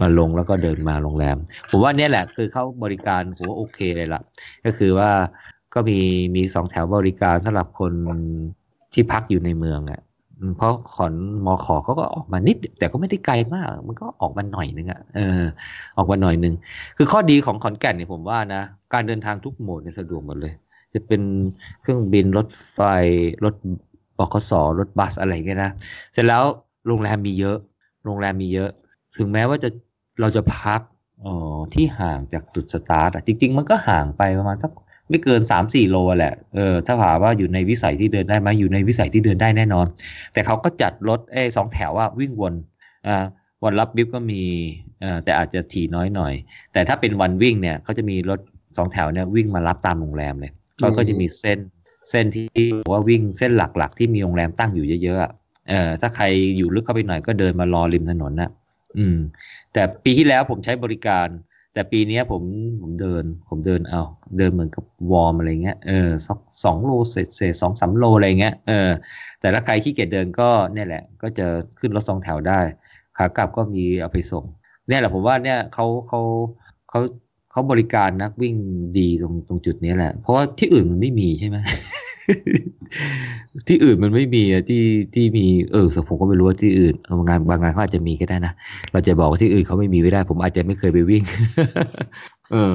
[0.02, 1.38] มาลงแล้วก็เดินมาโรงแรม
[1.70, 4.22] ผมว่าเนี่ยแหละคือเขาบริการผมว่าโอเคเลยละ
[4.66, 5.10] ก็คือว่า
[5.74, 6.00] ก็มี
[6.36, 7.94] มีสองแถวบริการสำหรับคน
[8.94, 10.02] ที่พักอยู่ในเมืองอะ่ะ
[10.58, 11.14] เพราะขอน
[11.46, 15.44] มอขอเขาก็ออกมานิด แต่ก็ไม่ได้ไกลมาก มันก็ออกมาหน่อยนึงอะ่ะเออ
[15.98, 16.54] ออกมาหน่อยนึง
[16.98, 18.62] คือข้อดีของขอนแก่นเนี่ยผมว่านะ
[18.94, 20.54] การเดินทางทุกโหมดเนี่ยสะดวกหมดเลย
[20.94, 21.22] จะเป็น
[21.82, 22.80] เครื่องบินรถไฟ
[23.44, 23.56] รถ
[24.18, 25.72] บขสรถบัสอะไรเงี้ยนะ
[26.14, 26.44] เสร็จแล้ว
[26.88, 27.58] โรงแรมมีเยอะ
[28.06, 28.70] โรงแรมมีเยอะ
[29.18, 29.70] ถึงแม้ว่าจะ
[30.22, 30.82] เราจะพัก
[31.26, 31.36] อ๋อ
[31.74, 34.72] ที่ห่างจากจุดสตาร์ทอะจริง ๆ มันก็ห่างไปประมาณสัก
[35.10, 39.86] ไม่เกินสามสี่โลแหละเออถ้าถามว่าอยู่ในวิสัยที่เดินได้ไหมอยู่ในวิสัยที่เดินได้แน่นอน
[40.34, 42.54] แต่เขาก็จัดรถเอ้สองแถวว่าวิ่งวน
[43.08, 43.26] อ่า
[43.64, 44.42] วันรับบิฟก็มี
[45.04, 46.34] อ่อแต่อาจจะถี่น้อยหน่อย
[46.74, 48.40] แต่ถ้าเป็นวันวิ่งเนี่ยเขาจะมีรถ
[48.78, 50.52] สองแถวเนี่ยวิ่งมารับตามโรงแรมเลย
[50.84, 51.60] เขาก็จะมีเส้น
[52.10, 55.32] เส้นที่บอกว่าวิ่งเส้นหลักๆ ที่มีโรงแรมตั้งอยู่เยอะๆอะ
[55.70, 56.26] เออถ้าใคร
[56.58, 58.50] อยู่ลึกเข้าไปหน่อยก็เดินมารอริมถนนนะ
[58.98, 59.18] อืม
[59.74, 61.28] แต่ปีที่แล้วผมใช้บริการ
[61.74, 62.44] แต่ปีเนี้ยผม
[62.82, 64.02] ผมเดิน ผมเดินเอา
[64.38, 68.90] เดินเหมือนกับวอร์มอะไรเงี้ยเออสองสองโลเศษเศษสองสามโลอะไรเงี้ยเออ
[69.40, 71.48] แต่ถ้าใครขี้เกียจเดินก็เนี่ยแหละ ก็จะ
[71.80, 72.60] ขึ้นรถสองแถวได้
[73.18, 74.46] ขากลับก็มีเอาไปส่ง
[74.88, 76.22] เนี่ยแหละผมว่าเนี่ยเขาเขา
[76.90, 77.00] เขา
[77.54, 78.56] เขาบริการนักวิ่ง
[78.98, 81.58] ดีตรงตรงจุดนี้แหละ เพราะว่าที่อื่นมันไม่มีใช่ไหม
[83.68, 84.84] ที่อื่นมันไม่มีอะที่
[85.16, 88.54] ที่มีเออผมก็ไม่รู้ว่าที่อื่นบางงานบางงานเขาอาจจะมีก็ได้นะ
[88.92, 91.24] เราจะบอกว่าที่อื่นเขาไม่มีไม่ได้ ผมอาจจะไม่เคยไปวิ่ง
[92.52, 92.74] เออ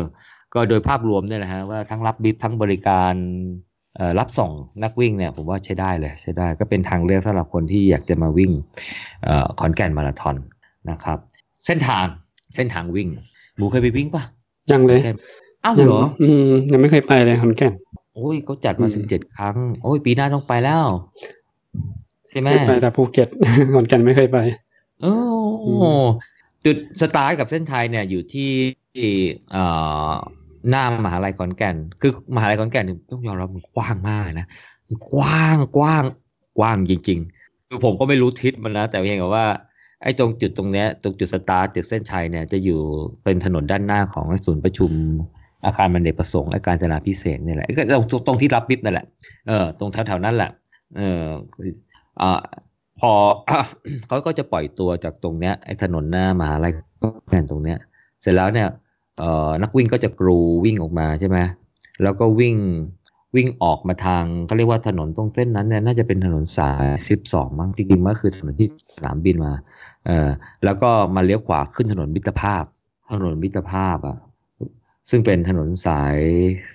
[0.54, 3.14] ก็โดยภาพรวมเนี่ยนะฮะว่าทั้งรับบิฟทั้งบริการ
[3.96, 4.50] เอ่อรับส่ง
[4.82, 8.52] นักวิ่งเนี่ยผมว่าใช้ได้เลยใช้ได้ก็เป็นทางเลือกสำหรับคนที่อยากจะมาวิ่ง
[9.26, 10.36] ออขอนแก่นมาราธอน
[10.90, 11.18] นะครับ
[11.66, 12.06] เส้นทาง
[12.54, 13.08] เส้นทางวิ่ง
[13.56, 14.24] หมูเคยไปวิ่งปะ
[14.70, 15.00] ยังเลย
[15.64, 17.72] อ้าวยังเหรอ อืม ยังไม่เคยไปเลยขอนแก่น
[18.14, 20.84] โอ้ยเขาจัดมาอืมสิบเจ็ดครั้ง โอ้ย ปีหน้าต้องไปแล้ว
[22.28, 23.28] ใช่ไหมเคยไปแต่ภูเก็ต
[23.74, 24.38] ขอนแก่นไม่เคยไป
[25.02, 25.12] โอ้
[25.66, 26.00] อืม
[26.64, 28.50] จุดสตาร์ทกับเส้นชัยเนี่ยอยู่ที่
[29.52, 29.64] เอ่
[30.08, 30.12] อ
[30.70, 34.46] หน้ามหาลัยขอนแก่น คือมหาลัยขอนแก่นเนี่ยต้องยอมรับมันกว้างมากนะ
[34.86, 36.04] มันกว้างกว้าง
[36.58, 39.46] กว้างจริงๆคือผมก็ไม่รู้ทิศมันนะแต่เพียงแต่ว่า
[40.02, 42.80] ไอ้ตรงจุดตรงเนี้ยตรงจุดสตาร์ทจุดเส้นชัยเนี่ยจะอยู่
[43.24, 44.92] เป็นถนนด้านหน้าของศูนย์ประชุม
[45.64, 49.06] อาคารมันเดชประสงค์อาการจนาพิเศษเนี่ยแหละก็ตรงตรงที่รับบิฟนั่นแหละ
[49.48, 50.50] เออตรงแถวๆนั้นแหละ
[50.96, 51.26] เออ
[52.20, 52.40] อ่า
[53.00, 53.12] พอ
[54.08, 56.72] เขาก็จะปล่อยตัวจากตรงเนี้ยไอ้ถนนหน้ามหาลัย
[57.28, 57.78] แก่นตรงเนี้ย
[58.22, 58.68] เสร็จแล้วเนี่ย
[59.18, 61.38] เออนักวิ่งก็จะกรูวิ่งออกมาใช่ไหม
[62.02, 62.56] แล้วก็วิ่ง
[63.36, 69.54] วิ่งออกมาทางเขาเรียกว่าถนนตรงเส้นนั้นเนี่ยน่าจะเป็นถนนสายสิบสองมั้งจริงๆมันก็คือถนนที่สนามบินมา
[70.06, 70.28] เออ
[70.64, 72.64] แล้วก็มาเลี้ยวขวาขึ้นถนนมิตรภาพ
[73.12, 74.18] ถนนมิตรภาพอะ
[75.10, 76.18] ซึ่งเป็นถนนสาย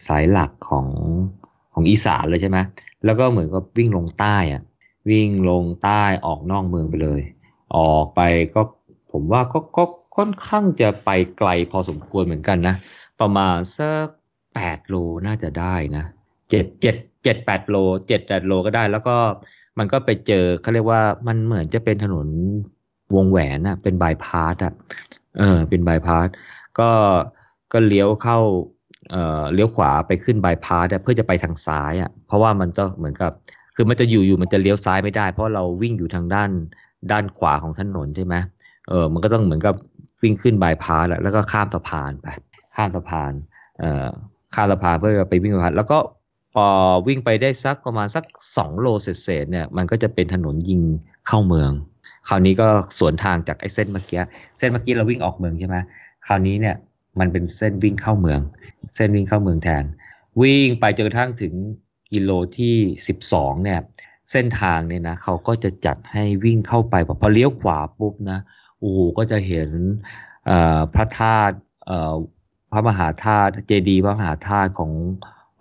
[0.08, 0.88] สายหลักของ
[1.74, 2.58] ของอีสานเลยใช่ไหม
[3.06, 4.62] แล้วก็เหมือนกับวิ่งลงใต้อะ
[5.10, 7.22] วิ่งลงใต้ออกนอกเมืองไปเลย
[7.78, 8.22] ออกไป
[8.56, 8.62] ก็
[9.12, 9.84] ผมว่าก็ก็
[10.18, 12.76] ค่อนข้างจะไปไกลพอสมควรเหมือนกันนะ
[13.20, 14.06] ประมาณสัก
[14.54, 14.96] แปดโล
[15.28, 16.06] น่าจะได้นะ
[16.54, 17.76] เจ็ดเจ็ดเจ็ดแปดโล
[18.08, 19.16] เจ็ดแปดโลก็ได้ แล้วก็
[19.78, 22.28] มันก็ไปเจอเขาเรียกว่ามันเหมือนจะเป็นถนน
[23.16, 24.74] วงแหวนอะเป็นบายพาสอะ
[25.38, 26.28] เออเป็นบายพาส
[26.80, 26.90] ก็
[27.74, 28.38] ก็เลี้ยวเข้า
[29.12, 33.32] เอ่อเลี้ยวขวาไปขึ้นบายพาสเพื่อจะไปทางซ้ายอะเพราะว่ามันจะเหมือนกับ
[33.76, 36.50] คือมันจะอยู่อยู่มันจะเลี้ยวซ้ายไม่ได้ เพราะเราวิ่งอยู่ทางด้าน
[37.12, 38.36] ด้านขวาของถนนใช่ไหม
[38.90, 39.76] เออมันก็ต้องเหมือนกับ
[40.22, 42.28] วิ่งขึ้นบายพาสแล้วก็ข้ามสะพานไป
[42.76, 43.32] ข้ามสะพาน
[43.80, 44.08] เอ่อ
[44.56, 45.98] ข้ามสะพานเพื่อไปวิ่งสะพานแล้วก็
[46.54, 46.68] พอ
[47.08, 48.24] วิ่งไปได้สักประมาณสัก
[48.58, 50.82] สองโลเศษเนี่ยมันก็จะเป็นถนนยิง
[51.28, 51.72] เข้าเมือง
[52.28, 52.68] คราวนี้ก็
[53.00, 54.22] สวนทางจากไอ้เส้นเมื่อกี้
[54.58, 55.78] เส้นเมื่อกี้เราวิ่งออกเมืองใช่ไหม
[56.28, 56.76] คราวนี้เนี่ย
[57.20, 58.40] มันเป็นเส้นวิ่งเข้าเมือง
[58.96, 59.84] เส้นวิ่งเข้าเมืองแทน
[60.42, 61.54] วิ่งไปจนกระทั่งถึง
[62.14, 62.76] กิโลที่
[63.08, 63.80] สิบสองเนี่ย
[64.32, 68.40] เส้นทางเนี่ยนะเขาก็จะจัดให้วิ่งเข้าไปพอเลี้ยวขวาปุ๊บนะ
[68.80, 69.70] โอ้โหก็จะเห็น
[70.96, 71.56] พระธาตุ
[72.72, 74.92] พระมหาธาตุเจดีย์พระมหาธาตุของ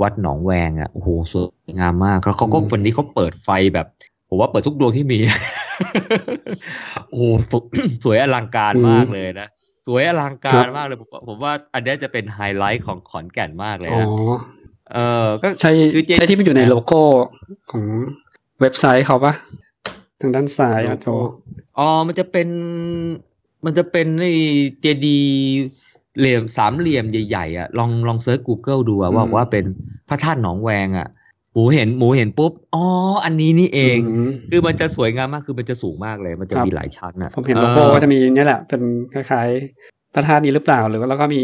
[0.03, 3.87] วัดหนองแวงอะโอ้โหสวยงามมากแล้วเขาก็อืมวันนี้เขาเปิดไฟแบบ
[4.29, 5.19] ผมว่าเปิดทุกดวงที่มี
[7.11, 7.65] โอ้โหสวย
[8.05, 9.49] สวยอลังการมากเลยนะ
[9.87, 14.09] สวยอลังการมากเลยผมว่าผมว่าอันเนี้ยจะเป็นไฮไลท์ของขอนแก่นมากเลยอ๋อนะ
[14.93, 17.01] เออ ก็ใช่คือเจใช่ที่มันอยู่ในโลโก้
[17.71, 17.85] ของ
[18.61, 19.33] เว็บไซต์เขาปะ
[20.21, 21.07] ทางด้านซ้ายอะโจ
[21.79, 22.49] อ๋อมันจะเป็น
[23.65, 24.35] มันจะเป็นไอ้
[24.81, 25.62] เจดีย์
[26.18, 29.64] เหลี่ยมสามเหลี่ยมใหญ่ๆอะลองลองเซิร์ช Google ดูอะว่าว่าเป็น
[30.09, 31.09] พระธาตุหนองแวงอะ
[31.55, 32.85] หมูเห็นหมูเห็นปุ๊บอ๋อ
[33.25, 33.98] อันนี้นี่เอง
[34.29, 38.83] มคือมันจะสวยงามมากคือมันจะสูงมากเลย มันจะครับมีหลายชั้นอะผมเห็นโลโก้ก็จะมีเนี่ยแหละ เป็น
[39.14, 41.42] คล้ายๆพระธาตุนี้หรือเปล่าหรือว่าแล้วก็มี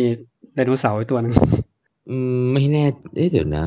[0.54, 1.34] ไดโนเสาร์อีกตัวหนึง
[2.10, 2.84] อืมไม่แน่
[3.16, 3.64] เอ๊ะเดี๋ยวนะ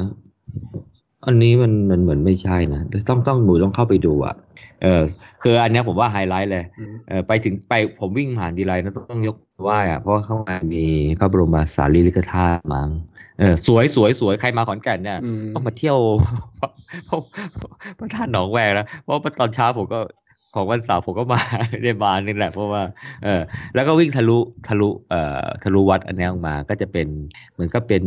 [1.25, 4.35] อันนี้มันมันเหมือนไม่ใช่นะต้องต้องหมูต้องเข้าไปดูอะ
[4.81, 5.01] เออ
[5.43, 10.86] คืออันเนี้ยผมว่าไฮไลท์เลยอืมเออไปถึงไปผมวิ่งผ่านทีไรนะต้องยก ไหว้อะเพราะว่าข้างในมี
[11.19, 12.89] พระบรมสารีริกธาตุมั้ง
[13.39, 15.97] เออสวยสวยสวยใครมาขอนแก่นเนี่ยอืมต้องมาเที่ยว
[16.60, 16.69] พระ
[18.00, 20.00] พระธาตุหนองแวงนะเพราะว่าตอนเช้าผมก็
[20.56, 21.41] ของวันเสาร์ผมก็มา
[21.84, 22.82] ในบานนี่แหละเพราะว่า
[23.24, 23.41] เออ
[23.76, 27.08] แล้วก็วิ่งทะลุทะลุเอ่อทะลุวัดอันนี้ออกมาก็จะเป็น
[27.52, 28.02] เหมือนก็เป็น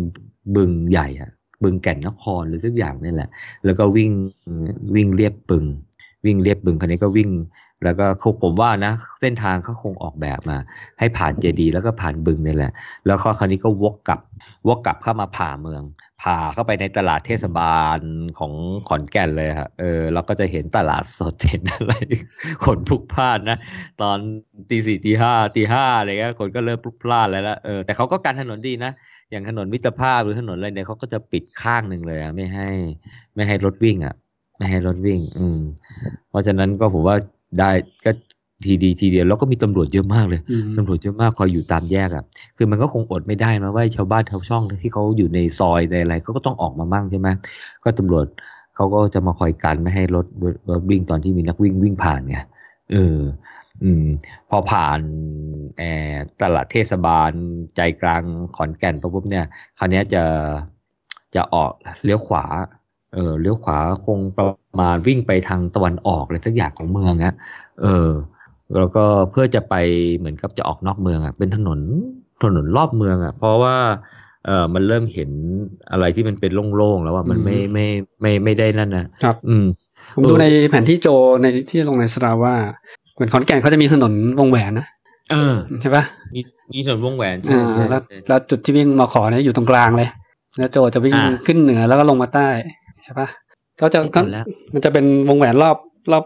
[0.57, 1.31] บึงใหญ่อะ
[1.63, 3.29] บึงแก่นนครหรือทุกอย่างนี่แหละ
[3.65, 4.11] แล้วก็วิ่ง
[4.95, 5.65] วิ่งเรียบบึง
[6.25, 7.31] วิ่งเรียบบึงคันนี้ก็วิ่ง
[7.85, 10.59] แล้วก็เขาผมว่านะ เส้นทางเขาคงออกแบบมา
[10.99, 12.73] ให้ผ่านเจดี แล้วก็ผ่านบึงนี่แหละ
[13.07, 14.21] แล้วก็คราวนี้ก็วกกลับ
[14.69, 15.83] วกกลับเข้ามาผ่าเมือง
[16.23, 17.99] ผ่าเข้าไปในตลาดเทศบาล
[18.39, 18.53] ของ
[18.89, 21.93] ขอนแก่นเลยครับเออเราก็จะเห็นตลาดสดเห็นอะไร
[22.65, 23.59] คนพลุกพล่านนะ
[24.03, 24.19] ตอน
[24.71, 28.93] ตีสี่ตีห้าตีห้าอะไรเงี้ยคนก็เริ่มพลุกพล่านแล้วละเออแต่เขาก็การถนนดีนะ
[29.31, 32.69] อย่างถนนมิตรภาพหรือถนนอะไรเนี่ยเขาก็จะปิดข้างหนึ่งเลยอะไม่ให้
[33.35, 34.15] ไม่ให้รถวิ่งอะ
[34.57, 35.61] ไม่ให้รถวิ่ง อืม
[36.31, 37.17] เพราะฉะนั้นก็ผมว่า
[37.59, 37.71] ได้
[38.05, 38.11] ก็
[38.65, 42.25] ทีดีทีเดียวแล้วก็มีตำรวจเยอะมากเลยอืมตำรวจเยอะมากคอยอยู่ตามแยกอะ
[42.57, 47.29] คือมันก็คงอดไม่ได้นะว่าชาวบ้านชาวช่องที่เขาอยู่ในซอยในอะไรเขาก็ต้องออกมามั่งใช่ไหม
[47.85, 48.27] ก็ตำรวจ
[48.77, 50.27] เขาก็จะมาคอยกันไม่ให้รถ
[50.71, 52.39] รถวิ่งตอนที่มีนักวิ่งวิ่งผ่านไง
[52.93, 53.19] เออ
[53.83, 54.05] อืม
[54.51, 55.01] พอผ่าน
[55.79, 57.31] แออตลาดเทศบาล
[57.77, 58.23] ใจกลาง
[58.57, 59.47] ขอนแก่นปุ๊บเนี่ย
[59.79, 60.23] คราวเนี้ยจะ
[61.35, 61.73] จะออก
[62.05, 62.45] เลี้ยวขวา
[63.15, 64.47] เออเลี้ยวขวาคงประ
[64.81, 67.35] มาณวิ่งไปทางตะวันออกเลยสักอย่างของเมืองอะ
[67.83, 68.11] เออ
[68.77, 69.75] แล้วก็เพื่อจะไป
[70.17, 71.81] เหมือนกับจะออกนอกเมืองอะเป็นถนน
[72.43, 73.77] ถนนรอบเมืองอะเพราะว่า
[74.47, 75.31] เออมันเริ่มเห็น
[75.91, 77.87] อะไรที่มันเป็นโล่งๆแล้วว่ามันไม่ไม่
[78.21, 79.65] ไม่ไม่ได้นั่นนะครับ อืม
[80.15, 81.09] ผมดูในแผนที่โจ
[81.43, 82.55] ในที่ลงในสตาว่า
[83.15, 84.87] เหมือนขอนแก่นเขาจะมีถนนวงแหวนนะ
[85.31, 86.41] เออใช่ปะมี
[86.73, 90.09] มีถนนวงแหวนใช่อ่าใช่แล้วใช่แล้วจุดที่วิ่งมาขอเนี่ยอยู่ตรงกลางเลย
[90.59, 92.49] แล้วโจจะวิ่งอ่าขึ้นเหนือแล้วก็ลงมาใต้
[93.05, 93.29] ใช่ปะ
[93.81, 95.77] ก็จะไอ้ก็ตอนแรกมันจะเป็นวงแหวนรอบ
[96.13, 96.25] รอบ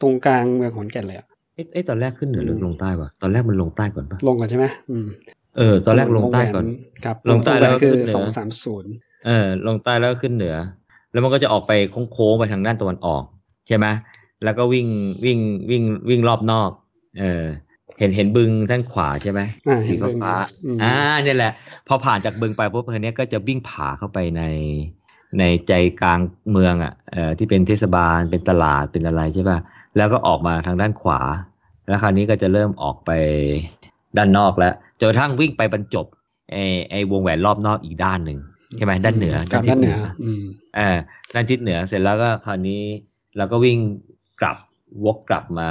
[0.00, 5.06] ตรงกลางเมืองขอนแก่นเลยอะเอ๊ะเอ๊ะตอนแรกขึ้นเหนือหรืออืมลงใต้วะตอนแรกมันลงใต้ก่อนปะลงก่อนใช่ไหมอืม
[5.56, 8.92] เออ ตอนแรกลงใต้ก่อนวงแหวนครับลงใต้แล้วก็คือขึ้นเหนือสองสามศูนย์
[9.26, 10.56] เออ ลงใต้แล้วก็ขึ้นเหนือ
[11.12, 11.72] แล้วมันก็จะออกไป
[12.12, 13.22] โค้งๆไปทางด้านตะวันออก
[13.68, 13.86] ใช่ไหม
[14.44, 14.86] แล้วก็วิ่ง
[15.24, 15.38] วิ่ง
[15.70, 16.70] วิ่งวิ่งรอบนอก
[17.20, 17.44] เออ
[17.98, 21.52] เห็นเห็นบึงด้านขวาใช่ไหมอ่าสีเห็นบึงฟ้าอืมๆอ่าเนี่ยแหละ
[21.88, 24.42] พอผ่านจากบึงไปปุ๊บคันนี้ยก็จะวิ่งผาเข้าไปใน
[25.38, 29.58] ในใจกลางเมืองอะเอ่อที่เป็นเทศบาลเป็นตลาดเป็นอะไรใช่ป่ะ
[29.96, 31.20] แล้วก็ออกมาทางด้านขวา
[31.88, 33.10] แล้วคราวนี้ก็จะเริ่มออกไป
[34.16, 36.06] ด้านนอกแล้วจนกระทั่งวิ่งไปบรรจบ
[36.52, 36.56] ไอ
[36.90, 38.38] ไอวงแหวนรอบนอกอีกด้านหนึ่ง
[38.76, 40.42] ใช่ไหมด้านเหนือกับด้านเหนืออืม
[40.76, 40.96] เออ
[41.34, 42.82] ด้านทิศเหนือเสร็จแล้วก็คราวนี้
[43.36, 43.78] เราก็วิ่ง
[44.40, 44.56] กลับ
[45.04, 45.68] วกกลับมา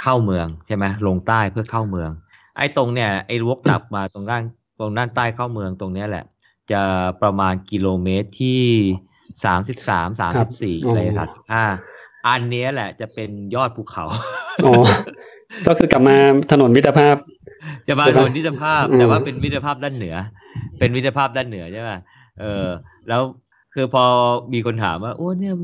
[0.00, 2.10] เข้าเมืองใช่ไหมลงใต้เพื่อเข้าเมือง
[2.56, 4.42] ไอ้ตรงเนี่ยไอ้วกกลับมาตรงด้าน
[4.78, 6.24] ตรงด้านใต้เข้าเมืองตรงเนี้ยแหละ
[6.72, 6.82] จะ
[7.22, 8.60] ประมาณกิโลเมตรที่
[9.44, 11.64] สามสิบสามสามสิบสี่อะไรสามสิบห้า
[12.28, 14.04] อันเนี้ยแหละจะเป็นยอดภูเขา
[14.64, 14.82] อ๋อ
[15.66, 16.16] ก็คือกลับมา
[16.52, 17.16] ถนนมิตรภาพ
[17.88, 20.16] จะมาใช่ถปะนนมิตรภาพอืมแต่ว่าเป็นมิตรภาพด้านเหนือ
[20.78, 21.98] เป็นมิตรภาพด้านเหนือใช่ป่ะ
[22.40, 22.66] เออ
[23.08, 23.22] แล้ว
[23.74, 24.04] คือพอ
[24.52, 25.54] มีคนถามว่าโอ้เนี่ย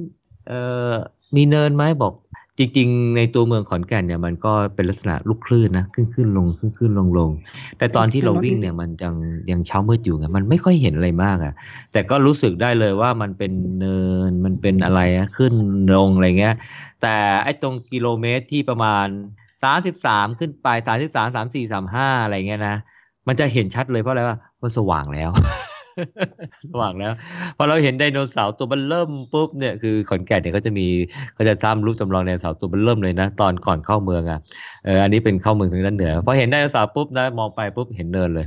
[0.48, 0.52] เอ
[0.90, 0.90] อ
[1.36, 2.12] มีเนินไหมบอก
[2.60, 7.30] จริงๆ ในตัวเมืองขอนแก่นเนี่ยมันก็เป็นลักษณะลูกคลื่นนะขึ้นขึ้นลงขึ้นขึ้นลงลง
[7.78, 9.14] แต่ตอนที่เราวิ่งเนี่ยมันยัง
[9.50, 11.54] ยังเช้ามืดอยู่ไงมันไม่ค่อยเห็นอะไรมากอะ
[11.92, 15.54] แต่ก็รู้สึกได้เลยว่ามันเป็นเนินมันเป็นอะไรอะขึ้น
[15.96, 16.54] ลงอะไรเงี้ย
[17.02, 19.06] แต่ไอ้ตรงกิโลเมตรที่ประมาณ
[19.62, 22.76] สามสิบสามขึ้นไปสามสิบสามสามสี่สามห้าอะไรเงี้ยนะ
[23.28, 25.30] มันจะเห็นชัดเลยเพราะอะไรว่ามันสว่างแล้ว
[26.70, 27.12] สว่างแล้ว
[27.56, 30.86] พอเราเห็นไดโนเสาร์ตัวมันเริ่มปุ๊บเนี่ยคือขอนแก่นเนี่ยก็จะมี
[31.34, 34.38] เขาจะทำรูปจำลองไดโนเสาร์ตัวมันเริ่มเลยนะ ตอนก่อนเข้าเมืองอะ
[34.84, 38.46] เอออันนี้เป็นเข้าเมืองทางด้านเหนือพอเห็นไดโนเสาร์ปุ๊บนะมองไปปุ๊บเห็นเนินเลย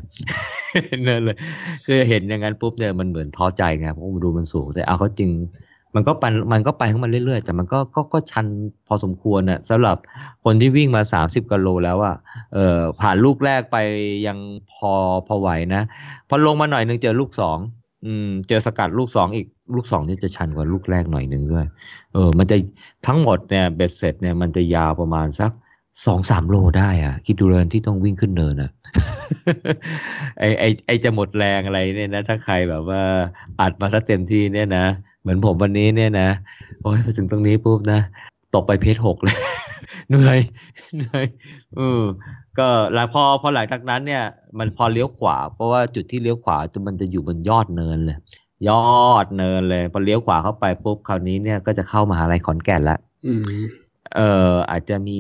[0.88, 1.38] เห็นเนินเลย
[1.86, 5.30] คือเห็นอย่างนั้นปุ๊บเนี่ยมันเหมือนท้อใจไงเพราะมันดูมันสูงแต่เอาเขาจริง
[5.96, 8.46] มันก็ไปมันก็ไปของมันเรื่อยๆ แต่มันก็ก็ก็ชัน
[8.88, 9.98] พอสมควรน่ะสำหรับ
[10.44, 12.16] คนที่วิ่งมาสามสิบกิโลแล้วอะ
[12.54, 13.78] เออผ่านลูกแรกไป
[14.28, 14.38] ยัง
[14.72, 14.92] พอ
[15.28, 15.82] พอไหวนะ
[16.30, 17.58] พอลงมาหน่อยหนึงเจอลูกสอง
[18.06, 21.66] อืม เจอสกัดลูกสองอีกลูกสองนี่จะชันกว่าลูกแรกหน่อยหนึ่งด้วย
[22.14, 22.58] เออ มันจะ
[23.08, 25.52] ทั้งหมดเนี่ยเบ็ดเสร็จเนี่ยมันจะยาวประมาณสัก
[26.06, 28.72] สองสามโลได้อะคิดดูเลยที่ต้องวิ่งขึ้นเนินอะ
[30.40, 33.02] ไอไอไอจะหมดแรงอะไรเนี่ยนะ ถ้าใครแบบว่า
[33.62, 34.86] อัดมาซะเต็มที่เนี่ยนะ
[35.22, 36.30] เหมือนผมวันนี้เนี่ยนะ
[36.82, 38.00] โอ้ยไปถึงตรงนี้ปุ๊บนะ
[38.56, 39.38] ตกไปเพจหกเลย
[40.10, 40.40] เหนื่อย
[40.96, 41.26] เหนื่อย
[41.76, 42.02] เออ
[42.60, 44.24] ก็แล้วพอพอหลังจากนั้นเนี่ย
[44.60, 48.18] มันพอเลี้ยวขวา เพราะว่าจุดที่เลี้ยวขวาจะมันจะอยู่บนยอดเนินเลย
[48.70, 48.72] ย
[49.06, 53.34] อดเนินเลย พอเลี้ยวขวาเข้าไปปุ๊บคราวนี้เนี่ยก็จะเข้ามหาลัยขอนแก่นละอื
[54.16, 54.20] เอ
[54.52, 55.20] ออาจจะมี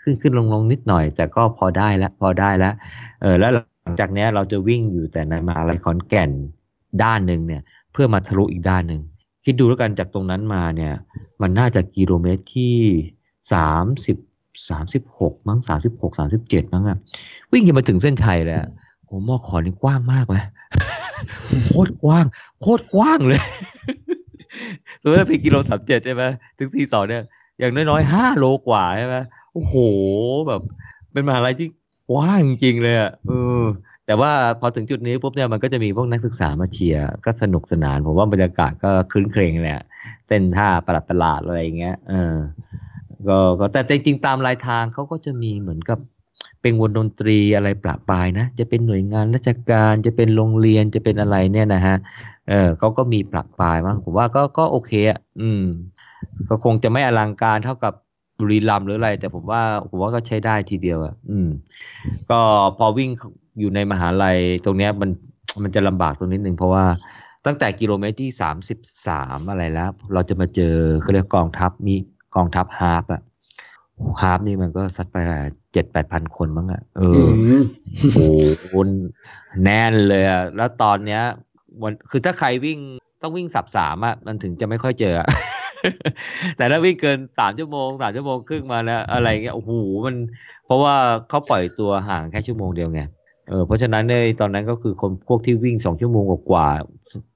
[0.00, 2.74] ขึ้นขึ้นลงลงนิดหน่อย แต่ก็พอได้แล้วพอได้แล้ว
[3.20, 6.30] เออแล้วหลังจากนี้เราจะวิ่งอยู่แต่ในมหาลัยขอนแก่น
[7.02, 9.00] ด้านหนึ่งเนี่ย เพื่อมาทะลุอีกด้านหนึ่ง
[9.44, 10.92] คิดดูแล้วกันจากตรงนั้นมาเนี่ย
[11.42, 12.74] มันน่าจะกิโลเมตรที่
[13.52, 14.16] สามสิบ
[14.70, 16.98] สามสิบหกมั้งสามสิบหกสามสิบเจ็ดมั้งอะ
[17.52, 18.62] วิ่งกันมาถึงเส้นชัยแล้ว
[19.04, 20.44] โอ้มอขอนี่กว้างมากเลย
[21.66, 22.24] โคตรกว้าง
[22.60, 23.42] โคตรกว้างเลย
[25.02, 26.24] ตัวนี้เป็นกิโลสามเจ็ดใช่ไหม
[26.58, 27.22] ถึงสี่สองเนี่ย
[27.58, 29.16] อย่างน้อยๆห้าโลกว่าใช่ไหม
[29.52, 29.74] โอ้โห
[30.48, 30.62] แบบ
[31.12, 31.68] เป็นมหาลัยที่
[32.16, 33.62] ว้างจริงๆเลยอะเออ
[34.06, 39.84] แต่ว่าพอถึงจุดนี้ปุ๊บเนี่ยมันก็จะมีพวกนักศึกษามาเชียร์ก็สนุกสนาน ผมว่าบรรยากาศก็คลื้นเครงเละ
[40.26, 42.36] เต้นท่าประหลาดประหลาดๆอะไรอย่างเงี้ยเออ
[43.28, 43.38] ก็
[43.72, 45.98] แต่จริงๆ ตามรายทางเขาก็จะมีเหมือนกับ
[46.62, 51.96] เป็นวงดนตรีอะไรปราปรายนะ จะเป็นหน่วยงานราชการจะเป็นโรงเรียนจะเป็นอะไรเนี่ยนะฮะ
[52.48, 55.64] เออเขาก็มีปรับปลายบ้างผมว่าก็ก็โอเคอะอืม
[56.48, 57.92] ก็คงจะไม่อลังการเท่ากับ
[58.38, 61.48] บุรีรัมย์หรืออะไร แต่ผมว่าผมว่าก็ใช้ได้ทีเดียวอะอืม
[62.30, 62.40] ก็
[62.78, 63.10] พอวิ่ง
[63.58, 65.10] อยู่ในมหาลัยตรงเนี้ยมัน
[65.62, 66.84] มันจะลำบากตรงนิดนึงเพราะว่า
[67.46, 71.94] ตั้งแต่กิโลเมตรที่สามสิบสามอะไรแล้ว เราจะมาเจอเขาเรียกกองทัพมี
[72.36, 73.22] กองทัพ half อะ
[74.22, 75.40] half นี่มันก็ซัดไปละ
[75.72, 77.28] เจ็ดแปดพันคนมั้งอะเออือ
[77.60, 77.62] ม
[78.14, 78.76] โอ้โห
[79.64, 81.22] แน่นเลยอะแล้วตอนเนี้ย
[81.82, 82.78] วันคือถ้าใครวิ่ง
[83.22, 85.28] ต้องวิ่ง sub สามอะมันถึงจะไม่ค่อยเจออะ
[86.56, 89.72] แต่ถ้าวิ่งเกินสามชั่วโมงสามชั่วโมงครึ่งมาแล้ว อะไรเงี้ยโอ้โห
[90.06, 90.16] มัน
[90.66, 90.94] เพราะว่า
[91.28, 93.02] เขาปล่อยตัวห่างแค่ชั่วโมงเดียวไง
[93.48, 96.68] เออเพราะฉะนั้นในตอนนั้นก็คือคนพวกที่วิ่งสองชั่วโมงกว่า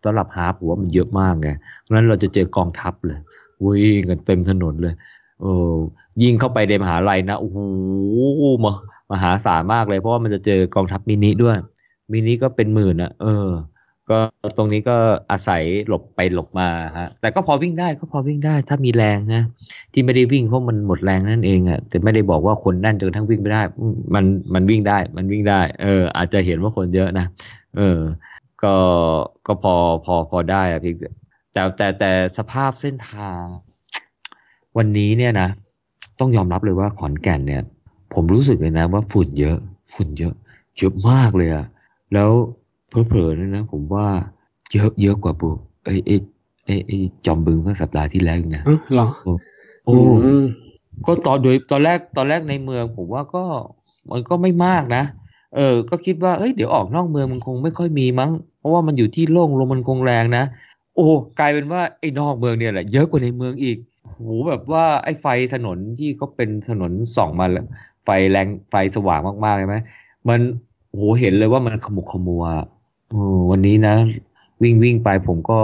[0.04, 1.50] สำหรับฮาร์ปผมว่ามันเยอะมากไง
[1.80, 3.18] เพราะฉะนั้นเราจะเจอกองทัพเลย
[3.64, 4.94] วิ่งกันเต็มถนนเลย
[5.42, 5.72] เออ
[6.22, 7.58] ยิงเข้าไปในมหาลัยนะโอ้โห
[8.64, 8.72] มา
[9.12, 11.56] มหาศาลมากเลย เพราะว่ามันจะเจอกองทัพมินิด้วย
[12.12, 13.48] มินิก็เป็นหมื่นอะเออ
[14.10, 14.18] ก็
[14.56, 14.96] ตรงนี้ก็
[15.30, 19.42] อาศัยหลบไปหลบมาฮะ แต่ก็พอวิ่งได้ก็พอวิ่งได้ถ้ามีแรงนะ
[19.92, 23.84] ที่ไม่ได้วิ่งเพราะมันหมดแรงนั่นเองอะแต่ไม่ได้บอกว่าคนแน่นจนทั้งวิ่งไม่ได้ม
[24.14, 27.26] มันมันวิ่งได้ มันวิ่งได้ เออ อาจจะเห็นว่าคนเยอะนะ
[27.76, 27.98] เออ
[28.62, 28.74] ก็
[29.46, 30.94] ก็พอพอพอได้อะพี่
[31.52, 33.42] แต่แต่แต่สภาพเส้นทาง
[34.76, 35.48] วันนี้เนี่ยนะ
[36.18, 37.62] ต้องยอมรับเลยว่าขอนแก่นเนี่ย
[38.14, 39.56] ผมรู้สึกเลยนะว่าฝุ่นเยอะ
[39.94, 40.34] ฝุ่นเยอะ
[40.78, 41.66] เยอะมากเลยอะ
[42.12, 42.30] แล้ว
[43.08, 44.06] เพลอๆเนี่ยนะผมว่า
[44.72, 45.48] เยอะเยอะกว่าบุ
[45.84, 46.16] ไอ้ไอ้
[46.66, 49.08] ไอ้ไอ้จอมบึงเมื่อสัปดาห์ที่แล้วอีกนะเอ้าเหรอ
[49.84, 50.44] โอ้อืม
[51.06, 53.44] ก็ตอนโดยตอนแรกตอนแรกในเมือง ผมว่าก็
[54.10, 55.04] มันก็ไม่มากนะ
[55.56, 60.44] เออ ก็คิดว่าเอ้ยเดี๋ยวออกนอกเมืองมันคงไม่ค่อยมีมั้ง เพราะว่ามันอยู่ที่โล่งลมมันคงแรงนะ
[60.96, 67.66] โอ้กลายเป็นว่าไอ้นอกเมืองเนี่ยแหละเยอะกว่าในเมืองอีกโหแบบว่าไอ้ไฟถนนที่เขาเป็นถนนส่องมาแล้ว
[68.04, 69.76] ไฟแรงไฟสว่างมากๆใช่ไหม
[70.28, 70.40] มัน
[70.94, 72.81] โหเห็นเลยว่ามันขมุกขมัวโอ้
[73.50, 73.94] วันนี้นะ
[74.62, 75.58] วิ่งวิ่งไปผมก็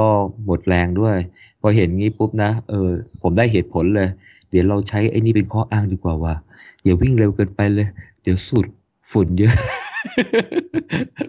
[0.45, 1.17] หมดแรงด้วย
[1.61, 2.89] พอเห็นงี้ปุ๊บนะเออ
[3.23, 4.09] ผมได้เหตุผลเลย
[4.51, 6.35] เดี๋ยวเราใช้ไอ้นี่เป็นข้ออ้างดีกว่าว่า
[6.85, 7.89] อย่าวิ่งเร็วเกินไปเลย
[8.23, 8.67] เดี๋ยวสูด
[9.11, 9.55] ฝุ่นเยอะ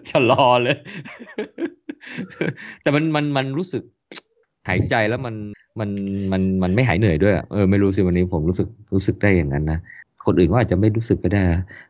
[0.10, 0.78] ชะลอเลย
[2.82, 3.84] แต่มันมันมันรู้สึก
[4.68, 5.36] หายใจแล้วมัน
[5.80, 5.90] มัน
[6.32, 9.80] มันมันไม่หายเหนื่อยด้วยเออไม่รู้สิวันนี้ผมรู้สึกรู้สึกได้อย่างนั้นนะ
[10.26, 11.42] คนอื่นก็อาจจะไม่รู้สึกก็ได้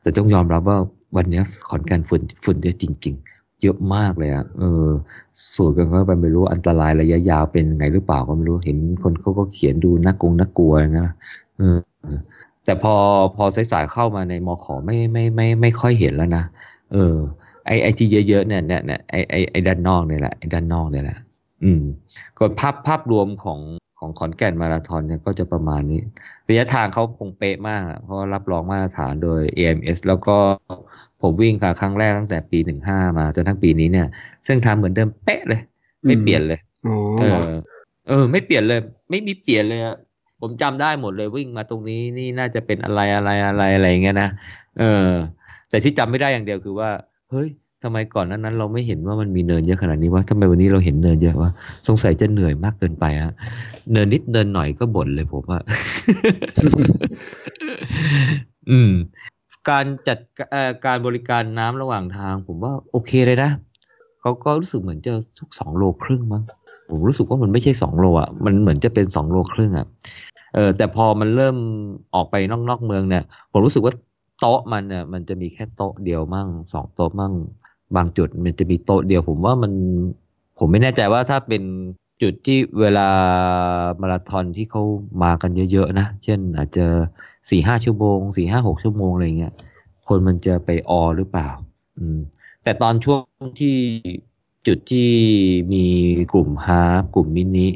[0.02, 0.78] แต่ต้องยอมรับว่า
[1.18, 4.88] วันนี้ขอนแก่นฝุ่นฝุ่นเยอะจริง ๆ เยอะมากเลยอะเออ
[5.54, 11.10] สูดกันเข้าไปไม่รู้อันตรายระยะยาวเป็นไงหรือเปล่าก็ไม่รู้เห็นคนเขาก็เขียนดูน่ากงน่ากลัวนะ
[11.58, 11.78] เออ
[12.66, 12.96] แต่พอ
[13.36, 16.44] พอสายๆเข้ามาในมอขอไม่ไม่ไม่ไม่ค่อยเห็นแล้วนะ
[16.94, 17.16] เออ
[17.66, 21.18] ไอไอที่เยอะๆเนี่ยเนี่ยเนี่ยไอไอไอด้านนอกเนี่ยแหละไอด้านนอกเนี่ยแหละ
[21.64, 21.84] อืม
[22.38, 23.60] ก็ภาพภาพรวมของ
[24.00, 26.02] ของขอนแก่นมาราธอนเนี่ยก็จะประมาณนี้
[26.50, 30.38] ระยะทางเขาคงเป๊ะมากอะเพราะรับรองมาตรฐานโดย AMS แล้วก็
[31.22, 34.08] ผมวิ่งค่ะครั้งแรกตั้งแต่ปีหนึ่งห้ามาจนทั้งปีนี้เนี่ย
[34.46, 35.62] เส้นทางเหมือนเดิมเป๊ะเลย
[36.06, 37.52] ไม่เปลี่ยนเลยอ๋อเอเหรออ
[38.08, 38.80] เออ ไม่เปลี่ยนเลย
[39.10, 39.96] ไม่มีเปลี่ยนเลยอะ
[40.42, 44.30] ผมจำได้หมดเลยวิ่งมาตรงนี้นี่น่าจะเป็นอะไรอะไรอะไรอะไรอย่างเงี้ยนะ
[44.80, 45.10] เออ
[45.70, 46.90] แต่ที่จำไม่ได้อย่างเดียวคือว่า
[47.30, 47.48] เฮ้ย
[47.84, 51.52] ทำไมก่อนนั้นนั้น เราไม่เห็นว่ามันมีเนินเยอะขนาดนี้วะทำไมวันนี้เราเห็นเนินเยอะวะ
[51.88, 53.34] สงสัยจะเหนื่อยมากเกินไปฮะ
[53.92, 55.60] เนินนิดเนินหน่อยก็บ่นเลยผมว่า
[58.72, 58.92] อืม
[59.70, 60.20] การจัด
[60.86, 63.52] การบริการน้ำระหว่างทาง ผมว่าโอเคเลยนะ
[64.22, 66.44] เขาก็รู้สึกเหมือนจะทุกสองโลครึ่งมั้ง
[66.90, 69.88] ผมรู้สึกว่ามันไม่ใช่สองโลอะมันเหมือนจะเป็นสองโลครึ่งอะ
[70.56, 71.58] เออแต่พอมันเริ่ม
[72.16, 73.94] ออกไปนอกนอกเมืองเนี่ย ผมรู้สึกว่า
[74.40, 77.34] โต๊ะมันเนี่ยมันจะมีแค่โต๊ะเดียวมั่งสองโต๊ะมั่ง
[77.96, 79.72] บางจุดมันจะมีโต๊ะเดียว ผมว่ามัน
[80.60, 81.64] ผมไม่แน่ใจว่าถ้าเป็น
[82.22, 83.10] จุดที่เวลา
[84.02, 84.84] มาราธอนที่เขา
[85.24, 86.86] มากันเยอะๆนะ เช่นอาจจะ
[87.50, 89.54] สี่ห้าชั่วโมงสี่ห้าหกชั่วโมงอะไรเงี้ย
[90.08, 91.50] คนมันจะไปออหรือเปล่า
[91.98, 92.20] อืม
[92.64, 93.22] แต่ตอนช่วง
[93.60, 93.76] ที่
[94.68, 95.10] จุดที่
[95.74, 95.86] มี
[96.34, 97.68] กลุ่มฮาร์กลุ่มมินิ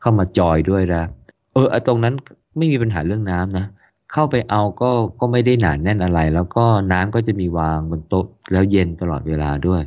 [0.00, 1.04] เข้ามาจอยด้วยนะ
[1.52, 2.14] เออตรงนั้น
[2.56, 3.66] ไม่มีปัญหาเรื่องน้ำนะ
[4.12, 4.90] เข้าไปเอาก็
[5.20, 9.82] ก็ไม่ได้หนานแน่นอะไร แล้วก็น้ำก็จะมีวางบนโต๊ะแล้วเย็นตลอดเวลาด้วย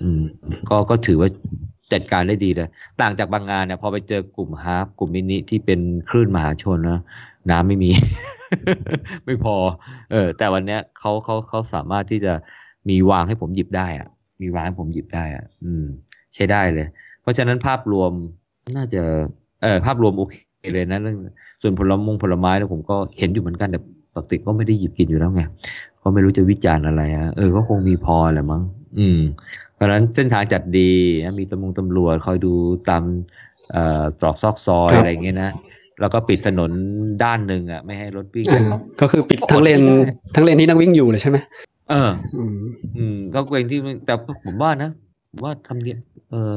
[0.00, 0.22] อืม
[0.68, 1.28] ก็ก็ถือว่า
[1.92, 2.68] จัดการได้ดีเลย
[3.00, 5.80] ต่างจากบางงานเนี่ยพอไปเจอกลุ่ม half กลุ่มมินิที่เป็น
[6.10, 7.00] คลื่นมหาชนนะ
[7.50, 7.90] น้ำไม่มี
[9.26, 9.56] ไม่พอ
[10.12, 12.32] เออ แต่วันเนี้ยเขาเขาเขาสามารถที่จะ
[12.88, 14.08] มีวางให้ผมหยิบได้อะ
[14.42, 15.84] มีวางให้ผมหยิบได้อะอืม
[16.34, 16.86] ใช้ได้เลย
[17.22, 18.12] เพราะฉะนั้นภาพรวม
[18.76, 19.02] น่าจะ
[19.62, 20.34] เออภาพรวมโอเค
[20.72, 21.16] เลยนะเรื่อง
[21.62, 23.80] ส่วนผลมงผลไม้เนี่ยผมก็เห็นอยู่เหมือนกันแต่
[24.14, 25.42] ปกติก็ไม่ได้หยิบกินอยู่แล้วไง
[26.02, 28.62] ก็ไม่รู้จะวิจารณ์อะไรอะเออก็คงมีพอแหละมั้ง
[28.98, 29.20] อืม
[29.76, 30.90] เพราะฉะนั้นเส้นทางจัดดี
[31.40, 32.52] มีตำรวจตำรวจคอยดู
[32.88, 33.02] ตาม
[33.72, 35.50] เอ่อตรอกซอกซอยครับอะไรอย่างเงี้ยนะ
[36.00, 36.70] แล้วก็ปิดถนน
[37.24, 38.62] ด้านหนึ่งอะไม่ให้รถวิ่งอ่า
[39.00, 39.82] ก็คือปิดทั้งเลน
[40.34, 41.38] ทั้งเลนที่นักวิ่งอยู่เลยใช่ไหม
[41.90, 42.58] เออ อืม
[42.96, 44.14] อืมก็เป็นที่แต่
[44.44, 44.90] ผมว่านะ
[45.30, 45.98] ผมว่าทำเนี่ย
[46.30, 46.54] เออ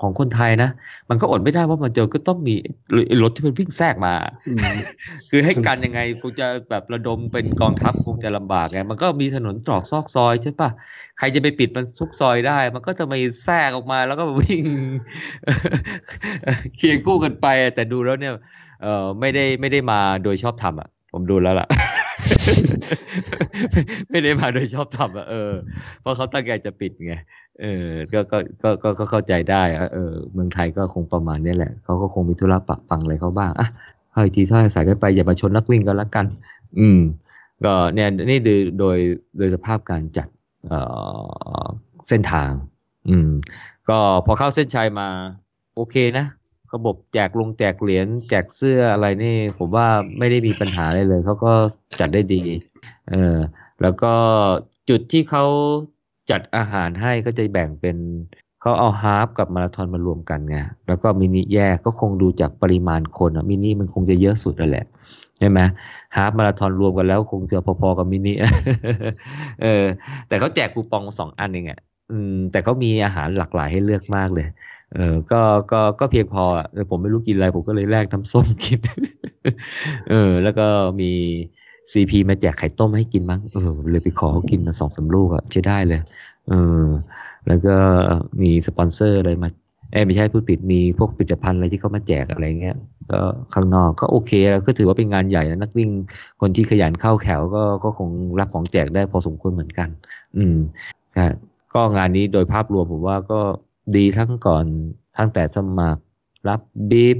[0.00, 0.70] ของคนไทยนะ
[1.08, 2.54] มันก็อดไม่ได้ว่ามันเจอก็ต้องมี
[3.06, 4.14] ไอ้รถที่มันวิ่งแทรกมา
[4.48, 4.74] อืม
[5.30, 10.70] คือให้กันยังไงคงจะแบบระดมเป็นกองทัพคงจะลำบากไง มันก็มีถนนตรอกซอกซอยใช่ปะ
[11.18, 14.64] ใครจะไปปิดมันซุกซอยได้ มันก็จะมาแทรกออกมาแล้วก็วิ่ง
[16.76, 18.34] เคียงคู่กันไปอะแต่ดูแล้วเนี่ย
[18.82, 21.68] เออไม่ได้ไม่ได้มาโดยชอบทำอะ ผมดูแล้วล่ะ
[24.10, 25.52] ไม่ได้มาโดยชอบทำอะเออ
[26.00, 27.14] เพราะเขาตั้งใจจะปิดไง
[27.60, 28.38] เออก็ก็
[28.82, 33.68] ก็ก็เข้าใจได้อะเออเมืองไทยก็คงประมาณนี้แหละเขาก็คงมีธุระปะปังอะไรเขาบ้างอะ
[34.12, 36.26] เฮ้ยทีถ้าสายกันไปอย่ามาชนนักวิ่งกันละกัน
[36.78, 37.00] อืม
[37.64, 38.98] ก็เนี่ยนี่โดยโดย
[39.38, 40.28] โดยสภาพการจัด
[40.66, 40.80] เอ่
[41.64, 41.66] อ
[42.08, 42.50] เส้นทาง
[43.08, 43.30] อืม
[43.88, 45.08] ก็พอเข้าเส้นชัยมา
[45.74, 46.26] โอเคนะ
[46.74, 49.86] ระบบแจกลงแจกเหรียญแจกเสื้ออะไรนี่ ผมว่า
[50.18, 51.52] ไม่ได้มีปัญหาอะไรเลย เขาก็
[52.00, 52.42] จัดได้ดี
[53.10, 53.36] เออ
[53.82, 54.12] แล้วก็
[54.90, 55.44] จุดที่เขา
[56.30, 57.96] จัดอาหารให้ก็จะแบ่งเป็น
[58.60, 60.56] เขาเอาฮาฟกับมาราธอนมารวมกันไง
[60.86, 64.84] แล้วก็มินิแยกก็คงดูจากปริมาณคนมินิมันคงจะเยอะสุดนั่นแหละ
[65.38, 65.58] ใช่ไหม
[66.16, 68.32] half มาราธอนรวมกันแล้วคงจะพอๆกับมินิ
[69.62, 69.84] เออ
[70.28, 74.46] แต่เขาแจกคูปองสองอันเองอะอืม แต่เขามีอาหารหลากหลายให้เลือกมากเลย
[74.94, 75.40] เออ ก็
[75.72, 78.80] ก็ก็เพียงพออะเออผมไม่รู้กินอะไร ผมก็เลยแลกน้ำส้มกิน
[80.10, 80.66] เออ แล้วก็
[81.00, 81.12] มี
[81.92, 86.00] ซีพีมาแจกไข่ต้มให้กินมั้งเออเลยไปขอเขากินมาสองสามลูกอะใช้ได้เลย
[86.48, 86.86] เออ
[87.46, 87.74] แล้วก็
[88.42, 89.48] มีสปอนเซอร์อะไรมา
[89.92, 92.76] เอ้ยไม่ใช่พูดผิดมีพวกผลิตภัณฑ์อะไรที่เขามาแจกอะไรเงี้ย
[93.10, 93.20] ก็
[93.54, 95.90] ข้างนอกก็โอเคแล้วก็ถือว่าเป็นงานใหญ่นะนักวิ่ง
[96.40, 98.08] คนที่ขยันเข้าแถวก็ก็คง
[98.40, 99.88] รับของแจกได้พอสมควรเหมือนกัน
[100.36, 100.56] อืม
[101.12, 101.26] ใช่
[101.74, 103.40] ก็งานนี้โดยภาพรวมผมว่าก็
[103.96, 104.64] ดีทั้งก่อน
[105.16, 106.02] ทั้งแต่สมัคร
[106.48, 106.60] รับ
[106.90, 107.18] บีบ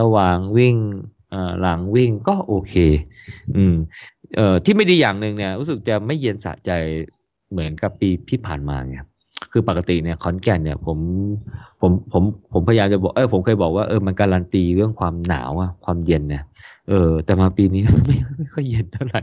[0.00, 1.15] ระหว่างวิ่งเอ่อ
[1.60, 2.74] หลังวิ่งก็โอเค
[3.56, 3.74] อืม
[4.36, 6.70] เอ่อที่ไม่ดีอย่างหนึ่งเนี่ยรู้สึกจะไม่เย็นสะใจ
[7.50, 8.96] เหมือนกับปีที่ผ่านมาไง
[9.52, 10.98] คือปกติเนี่ยขอนแก่นเนี่ยผม
[11.80, 12.22] ผมผม
[12.52, 16.42] ผมพยายามจะบอกเออผมเคยบอกว่าเออมันการันตีเรื่องความหนาวอะความเย็นเนี่ย
[16.88, 19.22] เออ แต่มาปีนี้ไม่ไม่ค่อยเย็นเท่าไหร่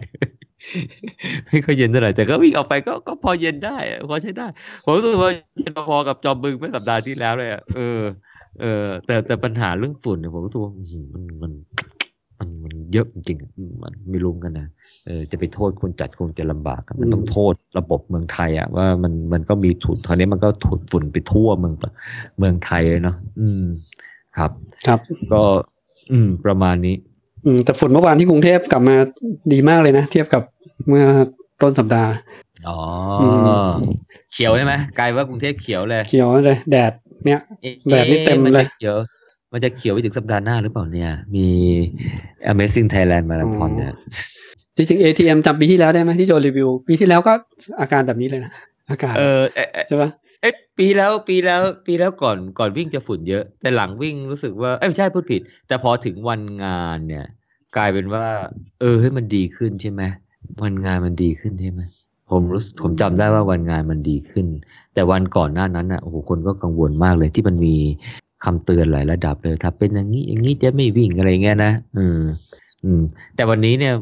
[1.47, 3.77] ไม่ค่อยเย็นเท่าไหร่แต่ก็วิ่งออกไปก็ก็พอเย็นได้
[4.09, 4.47] พอใช้ได้
[4.83, 7.99] ผมรู้สึกว่าเย็นพอๆกับจอมบึงเมื่อสัปดาห์ที่แล้วเลยอะเออ
[8.61, 10.71] เออแต่แต่ปัญหาเรื่องฝุ่นเนี่ยผมรู้สึกว่า
[11.13, 11.51] มันมัน
[12.43, 14.67] มันมันเยอะจริงๆอะอืมมันไม่รู้กันนะ
[15.05, 21.75] เออจะไปโทษคนจัดคงจะลำบากอะมันต้องอืมโทษระบบเมืองไทยอะว่ามันมันก็มีถุนตอนนี้มันก็ถุนฝุ่นไปทั่วเมือง
[22.37, 23.65] เมืองไทยเลยเนาะอืม
[24.37, 24.51] ครับ
[24.87, 24.99] ครับ
[25.33, 25.41] ก็
[26.11, 26.95] อืม ประมาณนี้
[27.45, 28.95] อืมแต่ฝุ่นเมื่อวานที่กรุงเทพกลับมา
[29.53, 30.43] ดีมากเลยนะ เทียบกับ
[30.87, 31.05] เมื่อ
[31.61, 32.11] ต้นสัปดาห์
[32.67, 32.79] อ๋อ
[33.19, 33.49] อม
[34.31, 36.93] เขียวใช่ไหมกลายว่ากรุงเทพเขียวเลย เขียวเลย แดด
[37.25, 38.95] เนี่ยเอ๊ะแดดนี่เต็มมันเลจะยเขียว
[39.53, 41.47] มันจะเขียวไปถึงสัปดาห์หน้าหรือเปล่าเนี่ย มี
[42.51, 43.93] Amazing Thailand Marathon เนี่ย
[44.75, 47.33] จริงๆ ATM จำปีที่แล้วได้ไหมที่โจรีวิว ปีที่แล้วก็
[47.79, 48.53] อาการแบบนี้เลยนะ
[48.89, 57.25] อากาศเออเอ๊ะเอ๊ะใช่ปะเอ๊ะปีแล้วปีแล้วปีแล้วก่อนก่อนวิ่งจะฝุ่นเยอะ แต่หลังวิ่งรู้สึกว่าเอ้ยไม่ใช่พูดผิด แต่พอถึงวันงานเนี่ย
[57.77, 58.25] กลายเป็นว่า
[58.81, 60.01] เออให้ยมันดีขึ้นใช่ไหม
[60.63, 61.81] วันงานมันดีขึ้นใช่ไหม
[62.31, 64.45] ผมรู้สึกผมจำได้ว่าวันงานมันดีขึ้น
[64.93, 67.75] แต่วันก่อนหน้านั้นอะโอ้โหคนก็กังวลมากเลยที่มันมี
[68.45, 72.21] คำเตือนหลายระดับเลยถ้าเป็นอย่างนี้อย่างนี้จะไม่วิ่งอะไรเงี้ยนะอืม
[72.83, 73.01] อืม
[73.35, 73.93] แต่วันนี้เนี่ย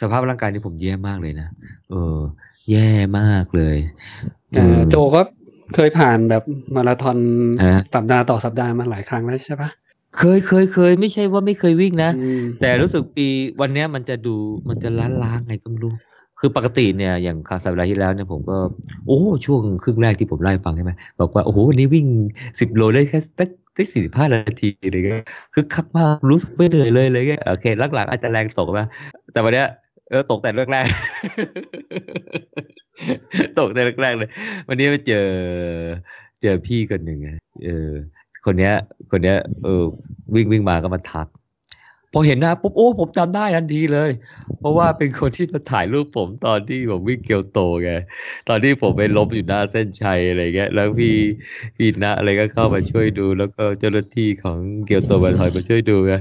[0.00, 1.48] สภาพร่างกายนี่ผมแย่มากเลยนะ
[1.90, 2.18] เออ
[2.70, 3.76] แย่มากเลย
[4.52, 5.20] แต่อืมโจก็
[5.74, 6.42] เคยผ่านแบบ
[6.76, 7.18] มาราธอน
[7.64, 9.70] ฮะสัปดาห์ต่อสัปดาห์มาหลายครั้งแล้วใช่ปะ
[10.18, 13.26] เคยเคยเคยไม่ใช่ว่าไม่เคยวิ่งนะอืมแต่รู้สึกปี
[13.60, 14.34] วันเนี้ยมันจะดู
[14.68, 15.94] มันจะล้าล้าๆไงก็ไม่รู้
[16.40, 18.56] คือปกติเนี่ยอย่างคาสัปดาห์ที่แล้วเนี่ยผมก็
[19.06, 22.06] โอ้ช่วงครึ่งแรกที่ผมไล่าให้ฟังใช่ไหมบอกว่า โอ้โหวันนี้วิ่ง
[22.60, 23.44] สิบโลได้แค่ได้
[23.76, 25.24] ได้สี่สิบห้านาทีอะไรเงี้ย
[25.54, 27.64] คือคักมากรู้สึกไม่เหนื่อยเลยเลยเงี้ยโอเค
[27.94, 28.86] หลังๆอาจจะแรงตกนะ
[29.32, 29.68] แต่วันเนี้ย
[30.10, 34.30] เออตกแต่แรกแรกๆตกแต่แรกๆเลย
[34.68, 35.26] วันนี้ไปเจอ
[36.42, 37.18] เจอพี่คนหนึ่ง
[37.64, 37.90] เออ
[38.44, 38.72] คนเนี้ย
[39.10, 39.82] คนเนี้ย เออ
[40.34, 41.26] วิ่งวิ่งมาก็มาทัก
[42.12, 44.10] พอเห็นหน้าปุ๊บโอ้ผมจำได้ทันทีเลย
[44.60, 47.90] เพราะว่าเป็นคนที่มาถ่ายรูปผมตอนที่ผมวิ่งเกียวโตไง
[48.48, 51.14] ตอนที่ผมไปล้มอยู่หน้าเส้นชัยอะไรเงี้ยแล้วพี่
[51.76, 56.12] พี่นะอะไรก็เข้ามาช่วยดู แล้วก็เจ้าหน้าที่ของเกียวโตมาถอยมาช่วยดูไง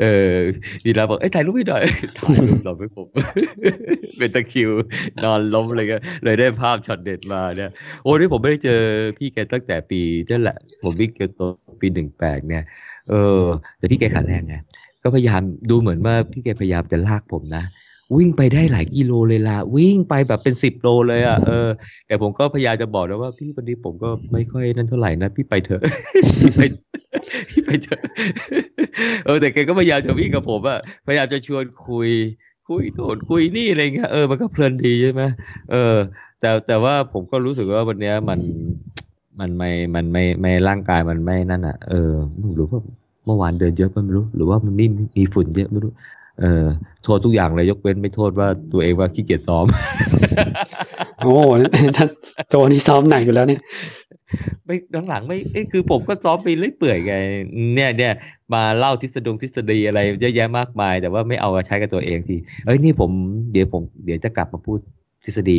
[0.00, 0.32] เออ
[0.84, 1.82] พี่นะบอกเอ้ยถ่ายรูปให้หน่อย
[2.18, 3.08] ถ่ายรูปต่อไปผม
[4.18, 4.70] เป็นตะคิว
[5.24, 7.70] นอนล้มเลยก็เลยได้ภาพช็อตเด็ดมาเนี่ย
[8.02, 8.80] โอ้นี่ผมไม่ได้เจอ
[9.18, 11.40] พี่แกตั้งแต่ปีนั่นแหละ ผมวิ่งเกียวโต
[11.80, 12.64] ปีหนึ่งแปดเนี่ย
[13.10, 13.44] เออ
[13.78, 14.54] แต่พี่แกขาแรงไง
[15.02, 15.40] ก็พยายาม
[15.70, 17.64] ดูเหมือนว่าพี่แกพยายามจะลากผมนะ
[18.16, 21.68] วิ่งไปได้หลายกิโลเลยล่ะ วิ่งไปแบบเป็นสิบโลเลยอะเออ
[22.06, 25.82] แต่ผมก็พยายามจะบอกนะว่าพี่วันนี้ผมก็ไม่ค่อยนั่นเท่าไหร่นะ พี่ไปเถอะ
[26.40, 26.60] พี่ไป
[27.50, 28.00] พี่ไปเถอะ
[29.26, 32.10] เออแต่แกก็พยายามจะวิ่งกับผมอะพยายามจะชวนคุย
[32.68, 35.22] คุยโน่นคุยนี่อะไรเงี้ยเออมันก็เพลินดีใช่ไหม
[35.70, 35.96] เออ
[36.40, 38.40] แต่แต่ว่าผมก็รู้สึกว่าวันเนี้ยมัน
[39.40, 42.80] มันไม่ มันไม่ ไม่ร่างกายมันไม่นั่นอะ เออ ไม่รู้ว่า
[43.26, 44.84] เมื่อวานเดินเยอะก็ไม่รู้ หรือว่ามันมี
[45.16, 45.92] มีฝุ่นเยอะไม่รู้
[46.40, 46.64] เออ
[47.02, 49.66] โทษทุกอย่างเลยยกเว้นไม่โทษว่าตัวเองว่าขี้เกียจซ้อม
[51.18, 51.40] โอ้โห
[51.96, 52.08] ท่าน
[52.50, 53.60] โจนี่ซ้อมหนักอยู่แล้วเนี่ย
[54.66, 54.76] ไม่
[55.08, 57.14] หลังๆไม่เอ้ยคือผมก็ซ้อมไปเรื่อยเปื่อยไง
[57.74, 58.12] เนี่ยเนี่ย
[58.54, 63.10] มาเล่าทฤษฎงทฤษฎีอะไรเยอะแยะมากมาย แต่ว่าไม่เอามาใช้กับตัวเองทีเอ้ยนี่ผม
[63.52, 64.78] เดี๋ยวผมเดี๋ยวจะกลับมาพูด
[65.24, 65.58] ทฤษฎี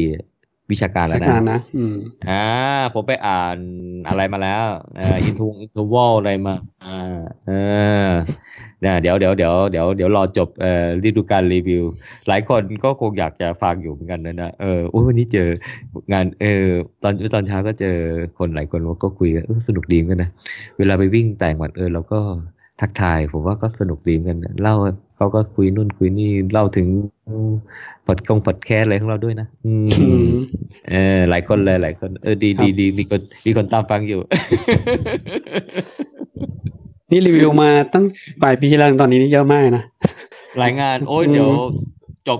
[0.71, 1.95] วิชาการแล้ววิชาการนะนะอืม
[2.29, 2.45] อ่า
[2.93, 3.57] ผมไปอ่าน
[4.07, 6.55] อะไรมาแล้วเอ่ออินทูอินทูวอลอะไรมา
[6.85, 7.51] อ่า เอ
[8.07, 8.11] อ
[8.81, 11.83] เนี่ยเดี๋ยวเดี๋ยวเดี๋ยวเดี๋ยวเดี๋ยวรอจบเอ่อฤดูกาลรีวิว
[12.27, 15.49] หลายคนก็คงอยากจะฟังอยู่เหมือนกันนะนะเออโอ้ยวันนี้เจอ
[16.13, 16.65] งานเออ
[17.03, 17.97] ตอนตอนเช้าก็เจอ
[18.37, 20.29] คนหลายคนก็คุยกันเออสนุกดีเหมือนกันนะ
[20.77, 22.19] เวลาไปวิ่งแต่งวันเออเราก็
[22.81, 24.75] ทักทาย ผมว่าก็สนุกดีเหมือนกันนะเล่า
[25.17, 26.87] เขาก็คุยนู่นคุยนี่เล่าถึง
[28.05, 30.27] พอดกงพอดแคสอะไรของเราด้วยนะอืมอืม
[30.89, 34.19] เออหลายคนเลยหลายคนเออดีครับดีดีมีคนมีคนตามฟังอยู่
[37.11, 38.05] นี่รีวิวมาตั้ง
[38.43, 39.83] ปลายปีที่แล้วถึงตอนนี้นี่เยอะมากนะ
[40.63, 41.51] รายงาน โอ้ยอืมเดี๋ยว
[42.27, 42.39] จบ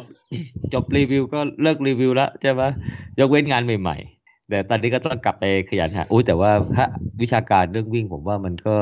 [0.74, 2.62] จบรีวิวก็เลิกรีวิวแล้วใช่ไหม
[3.20, 6.86] ยกเว้นงานใหม่ ๆ แต่ตอนนี้ก็ต้องกลับไปขยันหาอุ้ยแต่ว่าถ้า
[7.22, 8.76] วิชาการเรื่องวิ่งผมว่ามันก็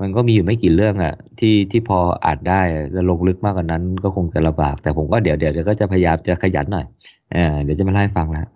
[0.00, 2.60] มันก็มีอยู่ไม่กี่เรื่องอะที่ที่พออ่านได้
[2.94, 6.86] จะลงลึกมากกว่านั้นก็คงจะลำบากแต่ผมก็เดี๋ยวเดี๋ยวก็จะพยายามจะขยันหน่อย
[7.32, 8.46] เออเดี๋ยวจะมาเล่าให้ฟังแล้ว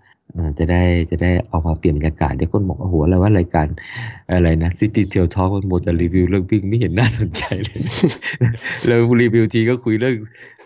[0.58, 3.66] จะได้จะได้เอามาเปลี่ยนบรรยากาศเดี๋ยวคนบอกโอ้โหอะไรว่ารายการ
[4.30, 7.80] อะไรนะ City Tail Talk มันโมจะรีวิวเรื่องวิ่งไม่เห็นน่าสนใจเลย
[8.86, 10.14] แล้วรีวิวทีก็คุยเรื่อง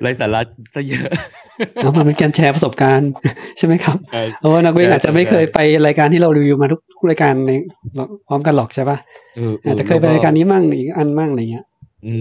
[0.00, 0.40] ไร้สาระ
[0.74, 1.08] ซะเยอะ
[1.74, 3.10] เอามาเป็นการแชร์ประสบการณ์
[3.58, 7.50] ใช่ไหมครับเออเพราะว่านักวิ่งใช่อาจจะไม่เคยไปรายการที่เรารีวิวมาทุกทุกรายการใน
[8.28, 8.98] พร้อมกันหรอกใช่ปะ
[9.36, 11.66] เออเอาจจะเคยไปรายการนี้มั่งอีกอันมั่งอะไรเงี้ย
[12.06, 12.14] อื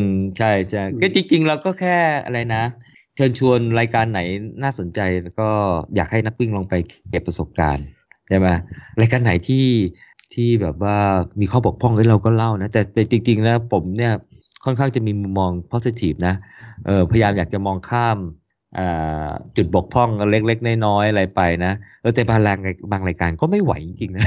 [0.00, 0.04] ม
[0.38, 2.62] ใช่ใช่ก็จริงๆเราก็แค่อะไรนะ
[3.16, 4.20] เชิญชวนรายการไหน
[4.62, 5.48] น่าสนใจแล้วก็
[5.96, 6.74] อยากให้นักวิ่งลองไป
[7.10, 7.86] เก็บประสบการณ์
[8.28, 8.46] ใช่ไหม
[9.00, 9.66] รายการไหนที่
[10.34, 10.98] ที่แบบว่า
[11.40, 14.12] มีข้อบกพร่องให้เราก็เล่านะแต่จริงๆแล้วผมเนี่ย
[14.64, 16.34] ค่อนข้างจะมีมุมมอง positive นะ
[16.86, 18.18] เออพยายามอยากจะมองข้าม
[19.56, 22.56] จุดบกพร่องเล็กๆน้อยๆอะไรไปนะเออแต่บางราย
[22.92, 24.26] บางรายการก็ไม่ไหวจริงๆนะ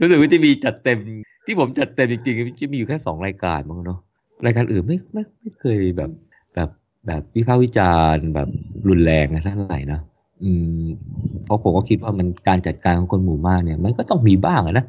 [0.00, 0.98] รู้สึกว่าจะมีจัดเต็ม
[1.46, 3.98] ที่ผมจัดเต็มจริงๆจะมีอยู่แค่สองรายการมั้งเนาะ
[4.46, 6.10] รายการอื่นไม่ไม่ไม่เคยแบบ
[7.06, 8.48] แบบแบบวิพากษ์วิจารณ์แบบ
[8.88, 10.00] รุนแรงนะเท่าไหร่นะ
[10.44, 10.50] อื
[10.82, 10.84] ม
[11.44, 14.86] เพราะผมก็คิดว่ามันการจัดการของคนหมู่มากเนี่ย มันก็ต้องมีบ้างอะนะ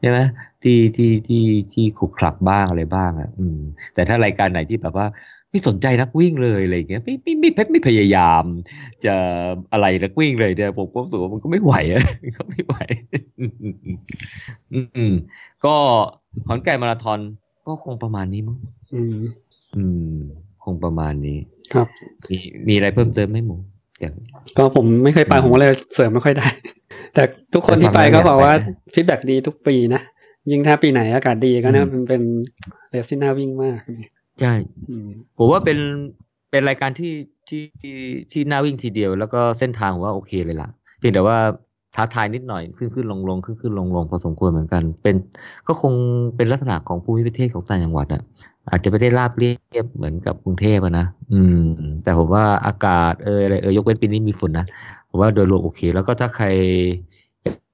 [0.00, 0.18] ใช่ไหม
[0.62, 3.58] ที่ที่ที่ที่ขลุกขลักบ้างอะไรบ้างอะ อืม
[3.94, 5.06] แต่ถ้ารายการไหนที่แบบว่า
[5.50, 8.44] ไม่สนใจนักวิ่งเลยอะไรอย่างเงี้ยไม่ไม่ไม่ไม่ไม่พยายาม
[9.04, 9.14] จะ
[9.72, 12.02] อะไรนักวิ่งเลยเนี่ยผมก็รู้สึกว่ามันก็ไม่ไหวอะ
[12.36, 12.74] ก็ไม่ไหว
[13.38, 13.76] อืมอืม
[14.72, 15.14] อืมอืม
[15.64, 15.74] ก็
[16.46, 17.20] ขอนแก่นมาราธอน
[17.66, 18.58] ก็คงประมาณนี้มั้ง
[18.94, 19.16] อืม
[19.76, 20.16] อืม
[20.64, 21.38] คงประมาณนี้
[21.74, 21.86] ครับ
[22.30, 22.38] มี
[22.68, 23.56] มีอะไรเพิ่มเติมไหมหมู
[24.00, 24.14] อย่าง
[24.56, 26.46] ก็ผมไม่เคยไปอืมผมก็เลยเสริมไม่ค่อยได้
[27.14, 27.22] แต่
[27.54, 30.00] ทุกคนที่ไปแต่ฟังแล้วก็บอกว่าอยากไปนะฟีดแบ็ดีทุกปีนะ
[30.50, 32.22] ยิ่งถ้าปีไหนอากาศดีก็อืนะมเป็นเป็น
[32.90, 33.78] เรสที่น่าวิ่งมาก
[34.40, 34.54] ใช่
[34.88, 35.08] อืม
[35.38, 35.78] ผมว่าเป็น
[36.50, 37.12] เป็นรายการที่
[37.48, 37.94] ที่ที่
[38.32, 41.38] ที่น่าวิ่งทีเดียว แล้วก็เส้นทางผมว่าโอเคเลยล่ะเพียงแต่ว่า
[41.94, 45.14] ท้าทายนิดหน่อยขึ้นขึ้นลงลงขึ้นขึ้นลงลงพอสมควรเหมือนกัน เป็น
[45.66, 45.92] ก็คง
[46.36, 48.22] เป็นลักษณะของภูมิประเทศของต่างจังหวัดอะ
[48.70, 51.64] อาจจะไม่ได้ราบเรียบเหมือนกับกรุงเทพนะอืม
[52.02, 54.66] แต่ผมว่าอากาศเอออะไรเออยกเว้นปีนี้มีฝุ่นนะ
[55.08, 56.46] ผมว่าโดยรวมโอเค แล้วก็ถ้าใคร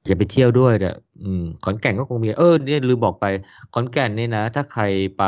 [0.06, 3.26] อยากไปเที่ยวด้วยเนี่ยอืมขอนแก่นก็คงมี เออเนี่ยลืมบอกไป
[3.72, 4.82] ขอนแก่นเนี่ยนะ ถ้าใคร
[5.18, 5.24] ไป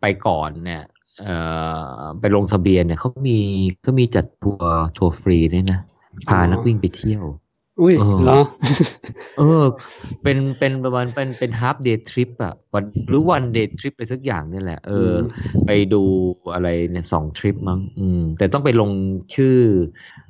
[0.00, 0.82] ไปก่อนเนี่ย
[1.22, 1.36] เอ่
[1.98, 3.38] อไปลงทะเบียนเนี่ยเขามี
[3.82, 5.80] เขามีจัดทัวร์ทัวร์ฟรีด้วยนะ
[6.28, 7.24] พาอ๋อนักวิ่งไปเที่ยว
[7.80, 8.40] อุ้ยเออเหรอ
[9.38, 9.64] เออ
[10.22, 15.10] เป็นเป็นประมาณเป็นเป็นฮา f เดย์ทริปอะวันหรือวันเดย์ทริปอะไรสักอย่างเนี่ยแหละ เออ
[15.66, 16.02] ไปดู
[16.54, 18.90] อะไรเนี่ยสองทริปมั้งอืม แต่ต้องไปลง
[19.34, 19.56] ชื่อ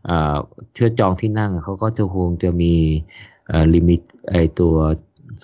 [0.09, 0.37] อ่า
[0.74, 2.74] เชื่อจองที่นั่งอะเขาก็จะคงจะมี
[3.49, 4.74] เอ่อลิมิตไอตัว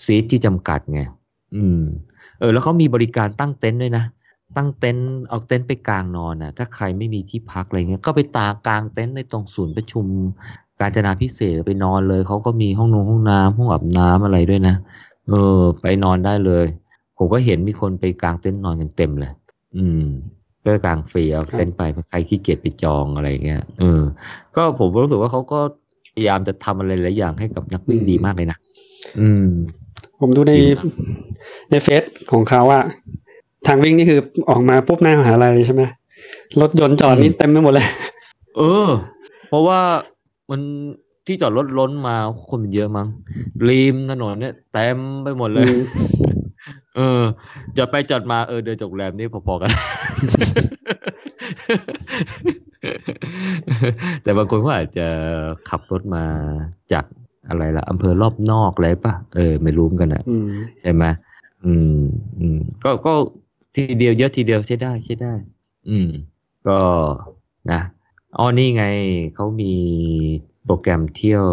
[0.04, 1.02] ซีทที่จำกัดไง
[1.56, 1.80] อืม
[2.38, 4.04] เออ แล้วเขามีบริการตั้งเต็นท์ด้วยนะ
[4.56, 10.06] ตั้งเต็นท์เอาเต็นท์ไปกลางนอนน่ะถ้าใครไม่มีที่พักอะไรเงี้ยก็ไปตากลางเต็นท์ในตรงศูนย์ประชุม
[10.80, 14.76] การจนาพิเศษไปนอนเลยเขาก็มีห้องนงห้องน้ำห้องอาบน้ำอะไรด้วยนะ
[15.28, 16.66] เออ ไปนอนได้เลย
[17.16, 19.32] ผมก็เห็นมีคนไปกลางเต็นท์นอนกันเต็มเลย
[19.76, 20.04] อืม
[20.64, 24.02] ก็กลางฟรีเอาเต็นท์ไปใครขี้เกียจไปจองอะไรเงี้ยเออ
[24.56, 25.60] ก็ผมรู้สึกว่าเขาก็
[26.14, 28.58] พยายามจะทำอะไรหลายอย่างให้กับนักวิ่งดีมากเลยนะ
[29.20, 29.46] อืม
[30.20, 30.52] ผมดูใน
[31.70, 32.84] ในเฟซของเขาอะ
[33.66, 35.82] ทางวิ่งนี่คือออกมาปุ๊บหน้ามหาลัยใช่ไหม
[36.60, 37.86] รถยนต์จอดนี่เต็มไปหมดเลย
[38.56, 38.88] เออ
[39.48, 39.80] เพราะว่า
[40.50, 40.60] มัน
[41.26, 42.16] ที่จอดรถล้นมา
[42.48, 43.08] คนมันเยอะมั้ง
[43.68, 45.82] ริมถนนเนี่ยเต็มไปหมดเลยอืม
[46.96, 47.22] เออ
[47.76, 49.70] จอดไปจอดมาเออเดินจากโรงแรมนี่พอๆกัน
[54.22, 55.06] แต่บางคนเขาอาจจะ
[55.68, 56.24] ขับรถมา
[56.92, 57.04] จาก
[57.48, 60.48] อะไรล่ะอำเภอรอบนอกอะไรปะเออ ไม่รู้เหมือนกันอะอืม
[60.80, 61.04] ใช่ไหม
[61.64, 62.00] อืม
[62.40, 63.12] อืมก็ก็
[63.74, 65.32] ทีเดียวเยอะทีเดียวใช้ได้ใช้ได้
[65.88, 66.10] อืม
[66.66, 66.78] ก็
[67.72, 67.80] นะ
[68.38, 68.84] อ๋อนี่ไง
[69.34, 69.74] เขามี
[70.64, 71.44] โปรแกรมเที่ยว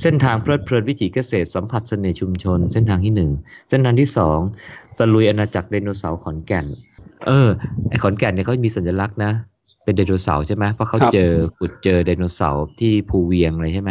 [0.00, 3.30] เส้นทางเพลิดเพลินวิถีเกษตรสัมผัสเสน่ห์ชุมชน เส้นทางที่หนึ่ง
[3.68, 4.38] เส้นทางที่สอง
[4.98, 6.66] ตะลุยอาณาจักรไดโนเสาร์ขอนแก่น
[7.26, 7.48] เออ
[7.88, 9.32] ไอขอนแก่นเนี่ยเขามีสัญลักษณ์นะ
[9.84, 13.90] เป็นไดโนเสาร์ใช่ไหมเพราะเขาเจอขุดเจอไดโนเสาร์ที่ภูเวียงเลยใช่ไหม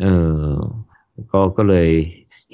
[0.00, 0.04] เอ
[0.42, 0.44] อ
[1.32, 1.90] ก็ก็เลย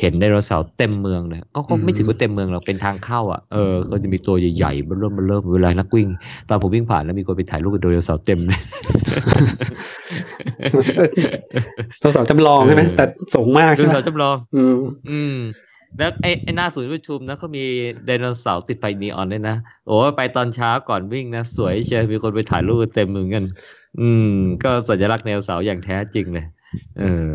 [0.01, 6.09] เห็นไดโนเสาร์เต็มเมืองเลยก็ก็ไม่ถือว่าเต็มเมืองหรอกเป็นทางเข้าอะเออก็จะมีตัวใหญ่ๆเริ่มเริ่มเวลานักวิ่ง
[6.49, 8.61] ตอนผมวิ่งผ่านแล้วมีคนไปถ่ายรูปกับไดโนเสาร์เต็มเลย
[12.03, 14.76] ตัวเสาจำลองใช่ไหมเออแต่สูงมากไดใช่โนไหมเสาร์จำลองอืม
[15.11, 15.36] อืม
[15.99, 17.64] แล้วไอ้ไอ้หน้าศูนย์ประชุมนะเขามี
[18.07, 23.44] ไดโนเสาร์ติดไฟนีออนด้วยนะโอ้ไปตอนเช้าก่อนวิ่งนะ สวยเชียวมีคนไปถ่ายรูปเต็มมือกัน
[24.01, 24.32] อืม
[24.64, 26.47] ก็สัญลักษณ์ไดโนเสาร์อย่างแท้จริงเลย
[26.99, 27.30] เออ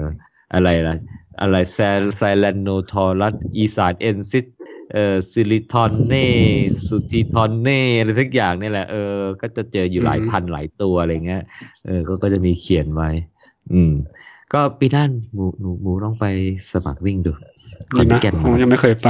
[0.53, 0.95] อะไรล่ะ
[1.41, 4.45] อะไรแซลไซแลนโนทอรัสอีสานเอนซิส
[4.93, 6.27] เอ่อซิลิทอนเน่
[6.87, 11.43] สุติทอนเน่อะไรทุกอย่างนี่แหละเออก็จะเจออยู่หลายอืมพันหลายตัวอะไรเงี้ย
[11.85, 13.09] เออก็ก็จะมีเขียนไว้
[13.73, 13.91] อืม
[14.53, 16.25] ก็ปีหน้าหมูหนูหมูลองไป
[16.71, 17.31] สมัครวิ่งดู
[17.97, 19.09] ขดีนะขอนแก่นผมยังไม่เคยไป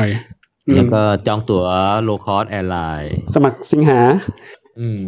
[0.67, 1.63] อืมแล้วก็จองตั๋ว
[2.03, 4.17] low cost airline สมัครสิงหา อืม
[4.79, 5.01] อืม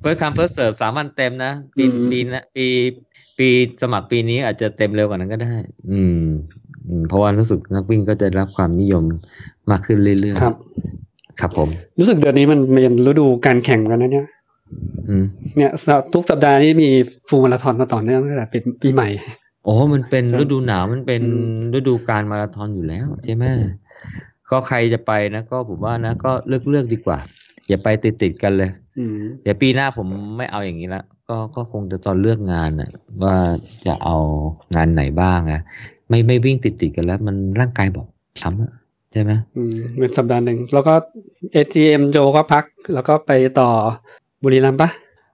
[0.00, 2.66] first come first serve สามวันเต็มนะปีอืมปีนะปี
[3.38, 3.48] ปี
[3.82, 5.54] สมัครปีนี้อาจจะเต็มเร็วกว่านั้นก็ได้
[5.92, 6.24] อืม
[6.88, 9.04] อืมเพราะว่ารู้สึกนักวิ่งก็จะรับความนิยม
[9.70, 10.54] มากขึ้นเรื่อยๆครับ
[11.40, 14.26] ครับผม รู้สึกเดือนนี้มันเป็นฤดูการแข่งกันนะเนี่ย
[15.08, 15.24] อืม
[15.56, 15.70] เนี่ย
[16.14, 16.88] ทุกสัปดาห์นี้มี
[17.28, 19.08] ฟูลมาราธอนมาต่อเนื่องตั้งแต่เป็นปีใหม่
[19.64, 23.44] โอ้มันเป็นครับฤดูหนาวมันเป็นอืมฤดูการมาราธอนอยู่แล้วใช่ไหม
[24.50, 27.18] ก็ใครจะไปนะ ก็ผมว่านะ ก็เลือกเลือกดีกว่า
[27.68, 28.87] อย่าไปติดติดๆกันเลยอืม
[29.42, 32.90] เดี๋ยวปีหน้าผมไม่เอาอย่างนี้ละก็ก็คงจะตอนเลือกงานน่ะ
[33.22, 33.36] ว่า
[33.86, 34.16] จะเอา
[34.74, 35.60] งานไหนบ้างอะ
[36.08, 38.06] ไม่ไม่วิ่งติดติดๆกันแล้ว มันร่างกายบอก
[38.40, 38.72] ช้ำอะ
[39.12, 40.94] ใช่ไหมอืมเป็นสัปดาห์หนึ่งแล้วก็
[41.54, 43.70] ATM โจก็พัก แล้วก็ไปต่อ
[44.42, 44.88] บุรีรัมย์ปะ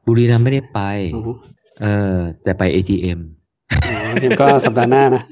[0.06, 0.80] บุรีรัมย์ไม่ได้ไป
[1.14, 1.34] อ๋อ
[1.82, 1.86] เอ
[2.16, 3.20] อ แต่ไป ATM
[3.86, 5.22] อ๋อ ATM ก็สัปดาห์หน้านะ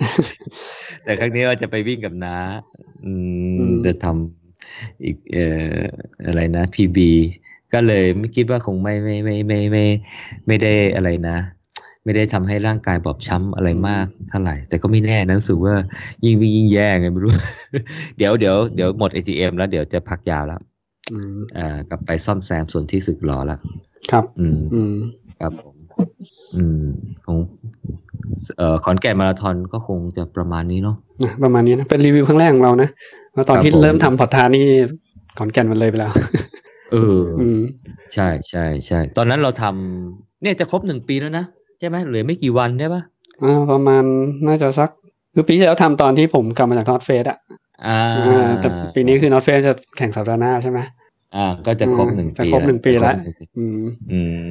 [1.05, 2.37] แต่ครั้งนี้ว่าจะไปวิ่งกับน้า
[3.05, 3.13] อื
[3.59, 5.81] อืมมจะทำอีกเอ่อ
[6.27, 6.99] อะไรนะ PB
[7.75, 9.85] ก็เลยไม่คิดว่าคงไม่ไม่ไม่ไม่ไม่
[10.47, 11.37] ไม่ได้อะไรนะ
[12.05, 15.75] ไม่ได้ทำให้ร่างกายบอบช้ำอะไรมากเท่าไหร่ แต่ก็ไม่แน่นะรู้สึกว่า
[16.25, 17.33] ยิ่งวิ่งยิ่งแย่ไงไม่รู้
[18.19, 20.61] เดี๋ยวเดี๋ยวเดี๋ยวหมด ATM แล้วเดี๋ยวจะพักยาวแล้ว
[21.13, 23.59] อืมอ่ากลับไปซ่อมแซมส่วนที่สึกหรอแล้ว
[24.11, 24.95] ครับอืมอืม
[25.41, 25.75] ครับผม
[26.57, 26.85] อืม
[27.25, 27.37] ของ
[28.59, 32.89] เอ่อขอนแก่นมาราธอนก็คงจะประมาณนี้เนาะนะประมาณนี้นะเป็นรีวิวครั้งแรกของเรานะ
[33.35, 34.65] แล้วตอนครับที่ผมเริ่มทำพอดทานนี่
[35.39, 36.13] ขอนแก่นมันเลยไปแล้ว
[36.93, 37.61] เอออืม
[38.15, 41.45] ใช่ใช่ใช่ตอนนั้นเราทำเนี่ยจะครบหนึ่งปีแล้วนะ
[41.79, 43.03] ใช่ไหมเหลือไม่กี่วันใช่ปะ
[43.43, 44.03] อ่าประมาณ
[44.47, 44.91] น่าจะสัก
[45.35, 47.39] คือปีที่แล้วทำตอนที่ผมกลับมาจากนอตเฟสอะ
[47.87, 50.81] อ่าอ่าแต่ปีนี้คือนอตเฟสจะแข่งสัปดาห์หน้าใช่ไหม
[51.37, 53.83] อ่า ก็จะครบหนึ่งจะปีครบหนึ่งปีแล้วจะครบหนึ่งปีอืม
[54.13, 54.47] อืม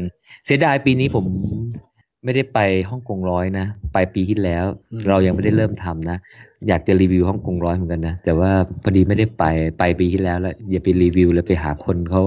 [0.46, 1.26] เสียดายปีนี้ผม
[2.24, 6.18] ไม่ได้ไปฮ่องกงร้อยนะ ไปปีที่แล้วอืมเรายังไม่ได้เริ่มทำนะ
[6.68, 8.52] อยากจะรีวิวฮ่องกงร้อยเหมือนกันนะ แต่ว่า
[8.84, 9.44] พอดีไม่ได้ไป
[9.80, 12.22] ไปปีที่แล้วแล้วอย่าไปรีวิวเลยไปหาคนเขา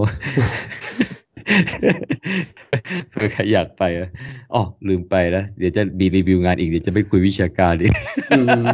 [3.11, 4.09] เผื่อใครอยากไปอะ
[4.55, 7.93] อ๋อลืมไปแล้วเดี๋ยวจะมีรีวิวงานอีกเดี๋ยวจะไม่คุยวิชาการอีก
[8.31, 8.65] อืม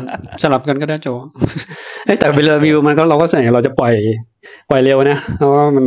[0.43, 1.09] สลับกันก็ได้โจ
[2.05, 3.95] เอ้ยแต่เวลาวิวมันก็เราก็ใส่เราจะปล่อย
[4.71, 5.85] ปล่อยเร็วนะเพราะว่ามัน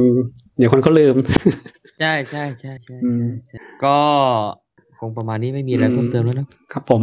[0.57, 1.15] เดี๋ยวคนเขาลืม
[1.99, 3.97] ใช่ใช่ใช่ใช่อืมใช่ใช่ก็
[4.99, 7.01] คงประมาณนี้ไม่มีอะไรอืมเพิ่มเติมแล้วเนอะครับผม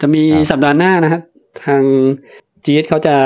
[0.00, 1.20] จะมีครับสัปดาห์หน้านะฮะ
[1.64, 1.82] ทาง
[2.64, 3.16] จีเขาจะ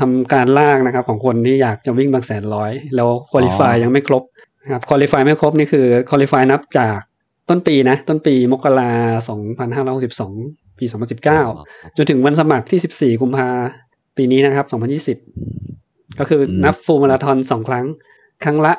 [0.00, 4.22] ทำการลากนะครับ ของคนที่อยากจะวิ่งบางแสนร้อย แล้วคุริฟายยังไม่ครบ
[4.62, 6.98] นะครับคุริฟายไม่ครบนี่คือคุริฟายนับจาก
[7.48, 8.92] ต้นปีนะ ต้นปีมกรา
[9.28, 10.32] สองพันห้าร้อยสิบสอง
[10.78, 10.84] ปี
[11.40, 13.48] 2019จนถึงวันสมัครที่14กุมภา
[14.16, 14.66] ปีนี้นะครับ
[15.20, 17.86] 2020ก็คือนับฟูลมาราธอนสองครั้ง
[18.44, 18.74] ครั้งละ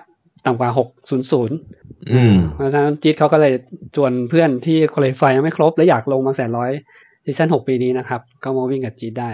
[0.46, 3.54] ต่ำกว่า600อืมเพราะฉะนั้นจีดเขาก็เลย
[3.96, 6.72] ชวนเพื่อนที่คุริฟายยังไม่ครบ และอยากลงบางแสนร้อย
[7.30, 9.30] ซีซั่น6ปีนี้นะครับ ก็มาวิ่งกับจีดได้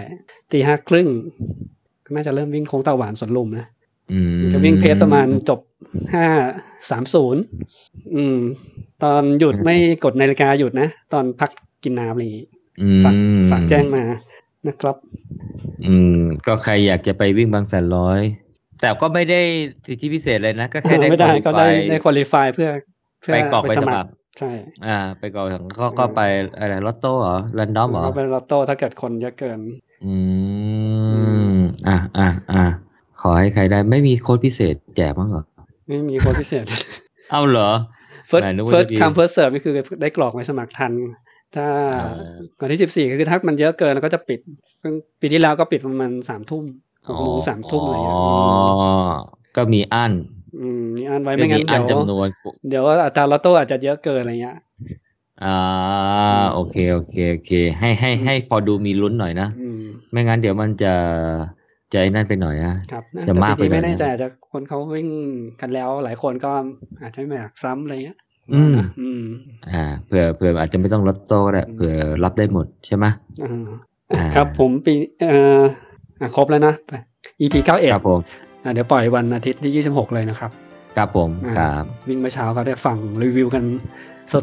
[0.52, 1.08] ตีห้าครึ่ง
[2.04, 3.66] ก็น่าจะเริ่มวิ่งโค้งตาหวานสวนลุมนะ
[4.12, 5.60] อืมจะวิ่งเพจประมาณจบ
[6.14, 6.26] ห้า
[6.90, 7.42] สามศูนย์
[8.14, 8.38] อืม
[9.02, 11.50] ตอนหยุดไม่กดนาฬิกาหยุดนะ ตอนพัก
[11.82, 12.46] กินน้ำอะไรอย่างงี้
[12.82, 13.14] อืมฝาก
[13.50, 14.02] ฝากแจ้งมา
[14.68, 14.96] นะครับ
[15.86, 18.20] อืม ก็ใครอยากจะไปวิ่งบางแสนร้อย
[18.80, 19.40] แต่ก็ไม่ได้
[19.86, 22.68] สิทธิพิเศษเลยนะ ก็แค่ได้ไม่ได้ก็ได้ qualify ได้คุริฟายเพื่อ
[23.20, 24.50] เพื่อไปกรอกใบสมัคร ใช่
[24.86, 25.46] อ่า ไปก่อน
[25.78, 26.20] ก็ก็ไป
[26.58, 29.58] อะไรลอตโต้เหรอรันดอมเหรอก็เป็นลอตโต้ถ้าเกิดคนเยอะเกิน
[30.06, 30.16] อื
[31.56, 31.58] ม
[31.88, 32.64] อะอะอะ
[33.20, 35.44] ขอให้ใครได้ไม่มีโค้ดพิเศษแจกบ้างเหรอ
[35.88, 36.64] ไม่มีคนพิเศษ
[37.30, 37.70] เอาเหรอ
[38.30, 40.92] first ไหนนึกว่า first จะมี come first serve นี่คือได้กรอกไว้สมัครทัน
[41.56, 41.66] ถ้า
[42.04, 42.14] อ่า
[42.60, 44.40] วันที่สิบสี่คือถ้ามันเยอะเกินก็จะปิด
[44.82, 46.64] ซึ่งปีที่แล้วก็ปิดประมาณสามทุ่ม
[47.06, 48.24] หกโมงสามทุ่มอะไรอย่างเงี้ยอ๋อ
[49.56, 50.12] ก็มีอัน
[50.60, 52.28] อืมมีอันไว้ไม่งั้นอัเดี๋ยวจำนวน
[52.68, 54.58] เดี๋ยวอัตราลอตโต้อาจจะเยอะเกินอะไรเงี้ย
[55.44, 55.56] อ่า
[56.54, 59.82] โอเคโอเคโอเค ให้ให้ให้พอดูมีลุ้นหน่อยนะอืม
[60.12, 60.94] ไม่งั้นเดี๋ยวมันจะ
[61.92, 65.08] จะไอ้นั่นไปหน่อยอะครับจะมากไปแต่ปีนี้หน่อยไม่แน่ใจนะอาจจะคนเขาวิ่ง
[65.60, 66.50] กันแล้ว หลายคนก็
[67.02, 68.18] อาจจะไม่อยากซ้ำอะไรเงี้ย
[68.54, 69.22] อืมอืม
[69.72, 71.94] อ่าเผื่อเผื่ออาจจะไม่ต้องลอตโต้ก็ได้เผื่อ
[72.24, 73.04] รับได้หมดใช่ไหม
[73.42, 73.66] อ่า
[74.12, 75.60] อ่าครับผมปีเอ่อ
[76.20, 76.92] อะครบแล้วนะไป
[77.40, 80.50] EP เก้าเอ็ดครับผมอะ เดี๋ยวปล่อยวันอาทิตย์ที่ 26 เลยนะครับ
[80.96, 83.64] ครับผมอ่าครับวิ่งเมื่อเช้าก็ได้ฟังรีวิวกัน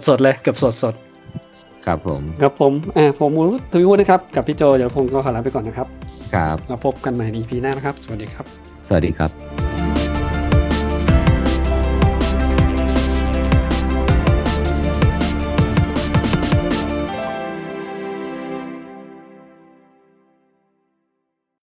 [0.07, 0.95] สดๆเลยเกือบสด
[1.85, 5.87] ครับผมๆครับผมอ่าผมมูทวิวุฒินะครับ กับพี่โจเดี๋ยวผมก็ขอลาไปก่อนนะครับ
[6.35, 8.45] ครับเราพบกันใหม่ใน EP หน้านะครับ สวัสดีครับ
[8.87, 9.70] สวัสดีครับ